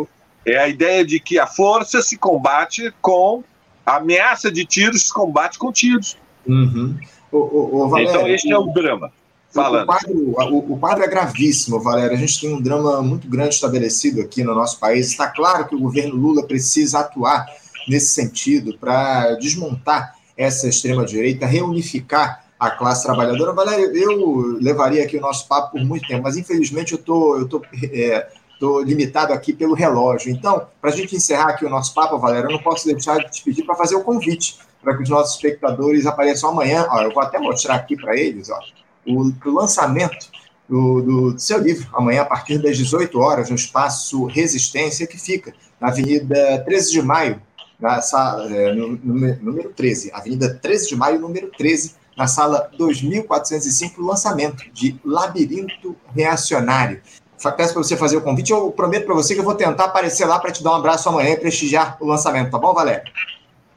é 0.45 0.57
a 0.57 0.69
ideia 0.69 1.05
de 1.05 1.19
que 1.19 1.37
a 1.37 1.49
força 1.49 2.01
se 2.01 2.17
combate 2.17 2.95
com 3.01 3.43
a 3.87 3.97
ameaça 3.97 4.51
de 4.51 4.65
tiros 4.65 5.05
se 5.05 5.13
combate 5.13 5.59
com 5.59 5.73
tiros. 5.73 6.17
Uhum. 6.47 6.99
O, 7.31 7.39
o, 7.39 7.85
o 7.85 7.89
Valério, 7.89 8.11
então, 8.11 8.29
este 8.29 8.53
é 8.53 8.59
o 8.59 8.67
drama. 8.67 9.13
Falando. 9.51 9.85
O 9.85 9.87
quadro, 9.87 10.55
o, 10.55 10.73
o 10.75 10.79
quadro 10.79 11.05
é 11.05 11.09
gravíssimo, 11.09 11.81
Valério. 11.81 12.15
A 12.15 12.19
gente 12.19 12.41
tem 12.41 12.53
um 12.53 12.61
drama 12.61 13.01
muito 13.01 13.29
grande 13.29 13.55
estabelecido 13.55 14.21
aqui 14.21 14.43
no 14.43 14.55
nosso 14.55 14.79
país. 14.79 15.09
Está 15.09 15.29
claro 15.29 15.67
que 15.67 15.75
o 15.75 15.81
governo 15.81 16.17
Lula 16.17 16.47
precisa 16.47 17.01
atuar 17.01 17.47
nesse 17.89 18.09
sentido 18.09 18.77
para 18.79 19.35
desmontar 19.37 20.15
essa 20.37 20.69
extrema-direita, 20.69 21.47
reunificar 21.47 22.45
a 22.59 22.71
classe 22.71 23.05
trabalhadora. 23.05 23.53
Valério, 23.53 23.97
eu 23.97 24.59
levaria 24.61 25.05
aqui 25.05 25.17
o 25.17 25.21
nosso 25.21 25.47
papo 25.47 25.73
por 25.73 25.85
muito 25.85 26.07
tempo, 26.07 26.25
mas 26.25 26.37
infelizmente 26.37 26.93
eu 26.93 26.99
tô, 26.99 27.39
eu 27.39 27.49
tô 27.49 27.63
é, 27.93 28.29
Estou 28.57 28.81
limitado 28.83 29.35
aqui 29.35 29.53
pelo 29.53 29.75
relógio. 29.75 30.33
Então, 30.33 30.67
para 30.81 30.91
a 30.91 30.97
gente 30.97 31.15
encerrar 31.15 31.51
aqui 31.51 31.67
o 31.67 31.69
nosso 31.69 31.93
papo, 31.93 32.19
Valéria, 32.19 32.47
eu 32.47 32.53
não 32.53 32.63
posso 32.63 32.87
deixar 32.87 33.19
de 33.19 33.31
te 33.31 33.45
pedir 33.45 33.65
para 33.65 33.75
fazer 33.75 33.97
o 33.97 34.03
convite 34.03 34.59
para 34.83 34.97
que 34.97 35.03
os 35.03 35.11
nossos 35.11 35.35
espectadores 35.35 36.07
apareçam 36.07 36.51
amanhã. 36.51 36.87
Ó, 36.91 37.03
eu 37.03 37.13
vou 37.13 37.23
até 37.23 37.39
mostrar 37.39 37.75
aqui 37.75 37.97
para 37.97 38.17
eles 38.17 38.49
ó, 38.49 38.59
o, 39.07 39.31
o 39.45 39.51
lançamento 39.53 40.31
do, 40.67 41.03
do, 41.03 41.39
seu 41.39 41.59
livro, 41.59 41.87
amanhã, 41.93 42.23
a 42.23 42.25
partir 42.25 42.57
das 42.59 42.79
18 42.79 43.19
horas, 43.19 43.51
no 43.51 43.57
espaço 43.57 44.25
Resistência, 44.25 45.07
que 45.07 45.19
fica 45.19 45.53
na 45.79 45.89
Avenida 45.89 46.63
13 46.65 46.93
de 46.93 47.03
Maio, 47.03 47.43
na 47.79 48.01
sala, 48.01 48.51
é, 48.51 48.73
no, 48.73 48.97
número 48.97 49.71
13, 49.71 50.11
Avenida 50.15 50.55
13 50.55 50.89
de 50.89 50.97
Maio, 50.97 51.21
número 51.21 51.51
13, 51.51 51.95
na 52.17 52.27
sala 52.27 52.71
2405, 52.79 54.01
lançamento 54.01 54.65
de 54.73 54.99
Labirinto 55.05 55.95
Reacionário 56.15 57.03
peço 57.57 57.73
para 57.75 57.83
você 57.83 57.97
fazer 57.97 58.17
o 58.17 58.23
convite. 58.23 58.53
Eu 58.53 58.71
prometo 58.71 59.07
para 59.07 59.15
você 59.15 59.35
que 59.35 59.41
eu 59.41 59.45
vou 59.45 59.55
tentar 59.55 59.85
aparecer 59.85 60.27
lá 60.27 60.39
para 60.39 60.51
te 60.51 60.63
dar 60.63 60.73
um 60.73 60.77
abraço 60.77 61.09
amanhã 61.09 61.31
e 61.31 61.37
prestigiar 61.37 61.97
o 62.01 62.07
lançamento, 62.07 62.51
tá 62.51 62.59
bom, 62.59 62.73
Valério? 62.73 63.03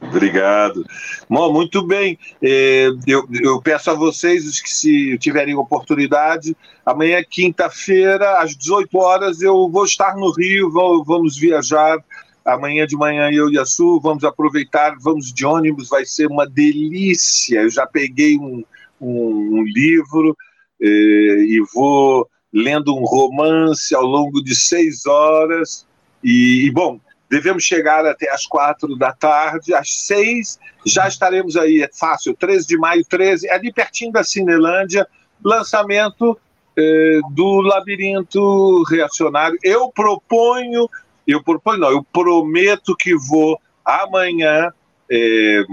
Obrigado. 0.00 0.84
Bom, 1.28 1.52
muito 1.52 1.86
bem. 1.86 2.18
É, 2.42 2.88
eu, 3.06 3.28
eu, 3.42 3.60
peço 3.60 3.90
a 3.90 3.94
vocês 3.94 4.60
que, 4.60 4.72
se 4.72 5.18
tiverem 5.18 5.54
oportunidade, 5.54 6.56
amanhã, 6.86 7.22
quinta-feira, 7.28 8.38
às 8.38 8.56
18 8.56 8.96
horas, 8.96 9.42
eu 9.42 9.68
vou 9.68 9.84
estar 9.84 10.16
no 10.16 10.32
Rio, 10.32 10.70
vamos 10.70 11.36
viajar. 11.36 11.98
Amanhã 12.42 12.86
de 12.86 12.96
manhã 12.96 13.30
eu 13.30 13.50
e 13.50 13.58
a 13.58 13.66
Su 13.66 14.00
vamos 14.00 14.24
aproveitar, 14.24 14.96
vamos 14.98 15.30
de 15.30 15.44
ônibus, 15.44 15.90
vai 15.90 16.06
ser 16.06 16.26
uma 16.26 16.46
delícia. 16.46 17.60
Eu 17.60 17.70
já 17.70 17.86
peguei 17.86 18.38
um, 18.38 18.64
um, 18.98 19.58
um 19.58 19.62
livro 19.62 20.34
é, 20.80 20.86
e 20.86 21.62
vou 21.74 22.26
lendo 22.52 22.94
um 22.94 23.04
romance 23.04 23.94
ao 23.94 24.04
longo 24.04 24.42
de 24.42 24.54
seis 24.54 25.06
horas. 25.06 25.86
E, 26.22 26.66
e, 26.66 26.70
bom, 26.70 27.00
devemos 27.30 27.62
chegar 27.62 28.04
até 28.04 28.30
às 28.30 28.46
quatro 28.46 28.96
da 28.96 29.12
tarde. 29.12 29.72
Às 29.72 30.06
seis 30.06 30.58
já 30.84 31.06
estaremos 31.06 31.56
aí, 31.56 31.82
é 31.82 31.90
fácil, 31.92 32.34
13 32.34 32.66
de 32.66 32.78
maio, 32.78 33.04
13, 33.04 33.48
é 33.48 33.54
ali 33.54 33.72
pertinho 33.72 34.12
da 34.12 34.24
Cinelândia, 34.24 35.06
lançamento 35.44 36.38
eh, 36.76 37.20
do 37.32 37.60
Labirinto 37.60 38.82
Reacionário. 38.84 39.58
Eu 39.62 39.90
proponho, 39.90 40.88
eu 41.26 41.42
proponho, 41.42 41.80
não, 41.80 41.90
eu 41.90 42.02
prometo 42.02 42.96
que 42.96 43.14
vou 43.14 43.60
amanhã 43.84 44.70
eh, 45.10 45.64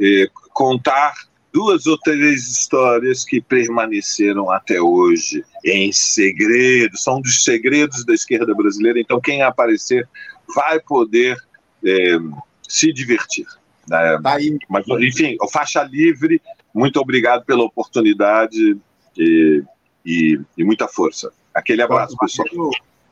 eh, 0.00 0.28
contar 0.52 1.14
duas 1.54 1.86
ou 1.86 1.96
três 1.96 2.50
histórias 2.50 3.24
que 3.24 3.40
permaneceram 3.40 4.50
até 4.50 4.80
hoje 4.80 5.44
em 5.64 5.92
segredo, 5.92 6.98
são 6.98 7.20
dos 7.20 7.44
segredos 7.44 8.04
da 8.04 8.12
esquerda 8.12 8.52
brasileira. 8.52 8.98
Então, 8.98 9.20
quem 9.20 9.40
aparecer 9.40 10.08
vai 10.52 10.80
poder 10.80 11.38
é, 11.86 12.18
se 12.68 12.92
divertir. 12.92 13.46
Né? 13.88 14.18
Tá 14.20 14.36
Mas, 14.68 14.84
enfim, 15.00 15.36
faixa 15.52 15.84
livre, 15.84 16.42
muito 16.74 16.98
obrigado 17.00 17.44
pela 17.44 17.62
oportunidade 17.62 18.76
e, 19.16 19.62
e, 20.04 20.40
e 20.58 20.64
muita 20.64 20.88
força. 20.88 21.32
Aquele 21.54 21.82
abraço, 21.82 22.16
pessoal. 22.18 22.48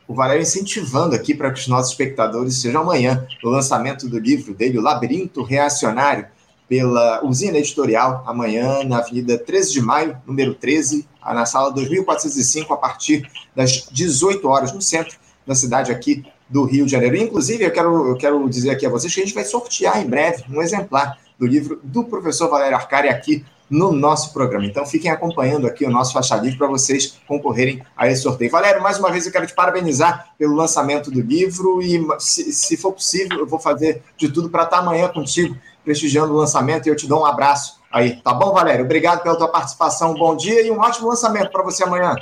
O 0.09 0.15
Valério 0.15 0.43
incentivando 0.43 1.15
aqui 1.15 1.33
para 1.33 1.53
que 1.53 1.61
os 1.61 1.69
nossos 1.69 1.93
espectadores 1.93 2.61
sejam 2.61 2.83
amanhã 2.83 3.25
o 3.45 3.49
lançamento 3.49 4.09
do 4.09 4.19
livro 4.19 4.53
dele, 4.53 4.79
O 4.79 4.83
Labirinto 4.83 5.45
Reacionário, 5.45 6.27
pela 6.73 7.23
usina 7.23 7.59
editorial, 7.59 8.25
amanhã 8.27 8.83
na 8.83 9.01
Avenida 9.01 9.37
13 9.37 9.75
de 9.75 9.83
Maio, 9.83 10.17
número 10.27 10.55
13, 10.55 11.07
na 11.23 11.45
sala 11.45 11.71
2405, 11.71 12.73
a 12.73 12.77
partir 12.79 13.31
das 13.55 13.87
18 13.93 14.49
horas, 14.49 14.73
no 14.73 14.81
centro 14.81 15.19
da 15.47 15.55
cidade 15.55 15.93
aqui 15.93 16.25
do 16.49 16.65
Rio 16.65 16.87
de 16.87 16.93
Janeiro. 16.93 17.15
Inclusive, 17.19 17.63
eu 17.63 17.71
quero, 17.71 18.09
eu 18.09 18.17
quero 18.17 18.49
dizer 18.49 18.71
aqui 18.71 18.87
a 18.87 18.89
vocês 18.89 19.15
que 19.15 19.21
a 19.21 19.23
gente 19.23 19.35
vai 19.35 19.45
sortear 19.45 20.01
em 20.01 20.09
breve 20.09 20.45
um 20.49 20.63
exemplar 20.63 21.19
do 21.39 21.47
livro 21.47 21.79
do 21.85 22.05
professor 22.05 22.49
Valério 22.49 22.75
Arcari 22.75 23.11
aqui 23.11 23.45
no 23.73 23.91
nosso 23.91 24.33
programa. 24.33 24.67
Então 24.67 24.85
fiquem 24.87 25.11
acompanhando 25.11 25.67
aqui 25.67 25.85
o 25.85 25.91
nosso 25.91 26.13
Faixa 26.13 26.37
Livre 26.37 26.59
para 26.59 26.69
vocês 26.69 27.19
concorrerem 27.27 27.83
a 27.97 28.07
esse 28.07 28.23
sorteio. 28.23 28.51
Valério, 28.51 28.83
mais 28.83 28.99
uma 28.99 29.11
vez 29.11 29.25
eu 29.25 29.33
quero 29.33 29.47
te 29.47 29.55
parabenizar 29.55 30.31
pelo 30.39 30.55
lançamento 30.55 31.11
do 31.11 31.21
livro 31.23 31.83
e, 31.83 31.99
se, 32.19 32.53
se 32.53 32.77
for 32.77 32.93
possível, 32.93 33.39
eu 33.39 33.47
vou 33.47 33.59
fazer 33.59 34.03
de 34.17 34.31
tudo 34.31 34.51
para 34.51 34.65
estar 34.65 34.79
amanhã 34.79 35.09
contigo, 35.09 35.57
prestigiando 35.85 36.33
o 36.33 36.37
lançamento 36.37 36.87
e 36.87 36.91
eu 36.91 36.97
te 36.97 37.07
dou 37.07 37.23
um 37.23 37.27
abraço 37.27 37.81
aí. 37.91 38.17
Tá 38.17 38.33
bom, 38.33 38.53
Valério? 38.53 38.85
Obrigado 38.85 39.23
pela 39.23 39.37
tua 39.37 39.49
participação. 39.49 40.15
Bom 40.15 40.37
dia 40.37 40.67
e 40.67 40.71
um 40.71 40.79
ótimo 40.79 41.09
lançamento 41.09 41.51
para 41.51 41.63
você 41.63 41.85
amanhã. 41.85 42.15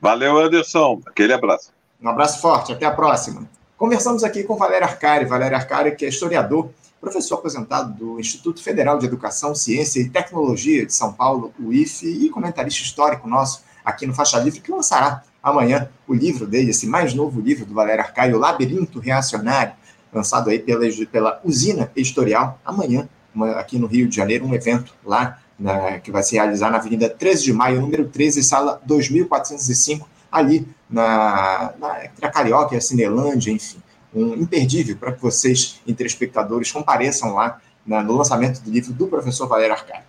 Valeu, 0.00 0.38
Anderson. 0.38 1.00
Aquele 1.06 1.32
abraço. 1.32 1.72
Um 2.02 2.08
abraço 2.08 2.40
forte. 2.40 2.72
Até 2.72 2.86
a 2.86 2.90
próxima. 2.90 3.48
Conversamos 3.76 4.22
aqui 4.24 4.42
com 4.44 4.56
Valério 4.56 4.86
Arcari. 4.86 5.24
Valério 5.24 5.56
Arcari, 5.56 5.96
que 5.96 6.04
é 6.04 6.08
historiador 6.08 6.70
professor 7.04 7.34
aposentado 7.34 7.92
do 7.92 8.18
Instituto 8.18 8.62
Federal 8.62 8.98
de 8.98 9.04
Educação, 9.04 9.54
Ciência 9.54 10.00
e 10.00 10.08
Tecnologia 10.08 10.86
de 10.86 10.94
São 10.94 11.12
Paulo, 11.12 11.52
o 11.60 11.72
IFE, 11.72 12.06
e 12.06 12.30
comentarista 12.30 12.82
histórico 12.82 13.28
nosso 13.28 13.62
aqui 13.84 14.06
no 14.06 14.14
Faixa 14.14 14.38
Livre, 14.38 14.60
que 14.60 14.72
lançará 14.72 15.22
amanhã 15.42 15.90
o 16.08 16.14
livro 16.14 16.46
dele, 16.46 16.70
esse 16.70 16.86
mais 16.86 17.12
novo 17.12 17.40
livro 17.40 17.66
do 17.66 17.74
Valério 17.74 18.02
Arcaio, 18.02 18.36
O 18.36 18.38
Labirinto 18.38 18.98
Reacionário, 18.98 19.74
lançado 20.14 20.50
aí 20.50 20.58
pela, 20.58 20.86
pela 21.10 21.40
Usina 21.44 21.90
Editorial, 21.96 22.58
amanhã, 22.64 23.08
uma, 23.34 23.52
aqui 23.52 23.78
no 23.78 23.86
Rio 23.86 24.08
de 24.08 24.16
Janeiro, 24.16 24.46
um 24.46 24.54
evento 24.54 24.94
lá 25.04 25.38
na, 25.58 25.98
que 25.98 26.10
vai 26.10 26.22
se 26.22 26.34
realizar 26.36 26.70
na 26.70 26.78
Avenida 26.78 27.08
13 27.08 27.44
de 27.44 27.52
Maio, 27.52 27.80
número 27.80 28.06
13, 28.06 28.42
sala 28.42 28.80
2405, 28.86 30.08
ali 30.30 30.66
na, 30.88 31.74
na, 31.78 32.04
entre 32.04 32.30
Carioca 32.30 32.74
e 32.74 32.78
a 32.78 32.80
Cinelândia, 32.80 33.50
enfim 33.50 33.78
um 34.14 34.34
imperdível 34.34 34.96
para 34.96 35.12
que 35.12 35.20
vocês, 35.20 35.80
telespectadores, 35.96 36.70
compareçam 36.70 37.34
lá 37.34 37.58
na, 37.84 38.02
no 38.02 38.16
lançamento 38.16 38.60
do 38.60 38.70
livro 38.70 38.92
do 38.92 39.06
professor 39.06 39.48
Valério 39.48 39.74
Arcari. 39.74 40.04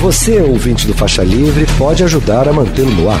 Você, 0.00 0.40
ouvinte 0.40 0.86
do 0.86 0.94
Faixa 0.94 1.22
Livre, 1.22 1.64
pode 1.78 2.04
ajudar 2.04 2.48
a 2.48 2.52
mantê-lo 2.52 2.90
no 2.90 3.08
ar. 3.08 3.20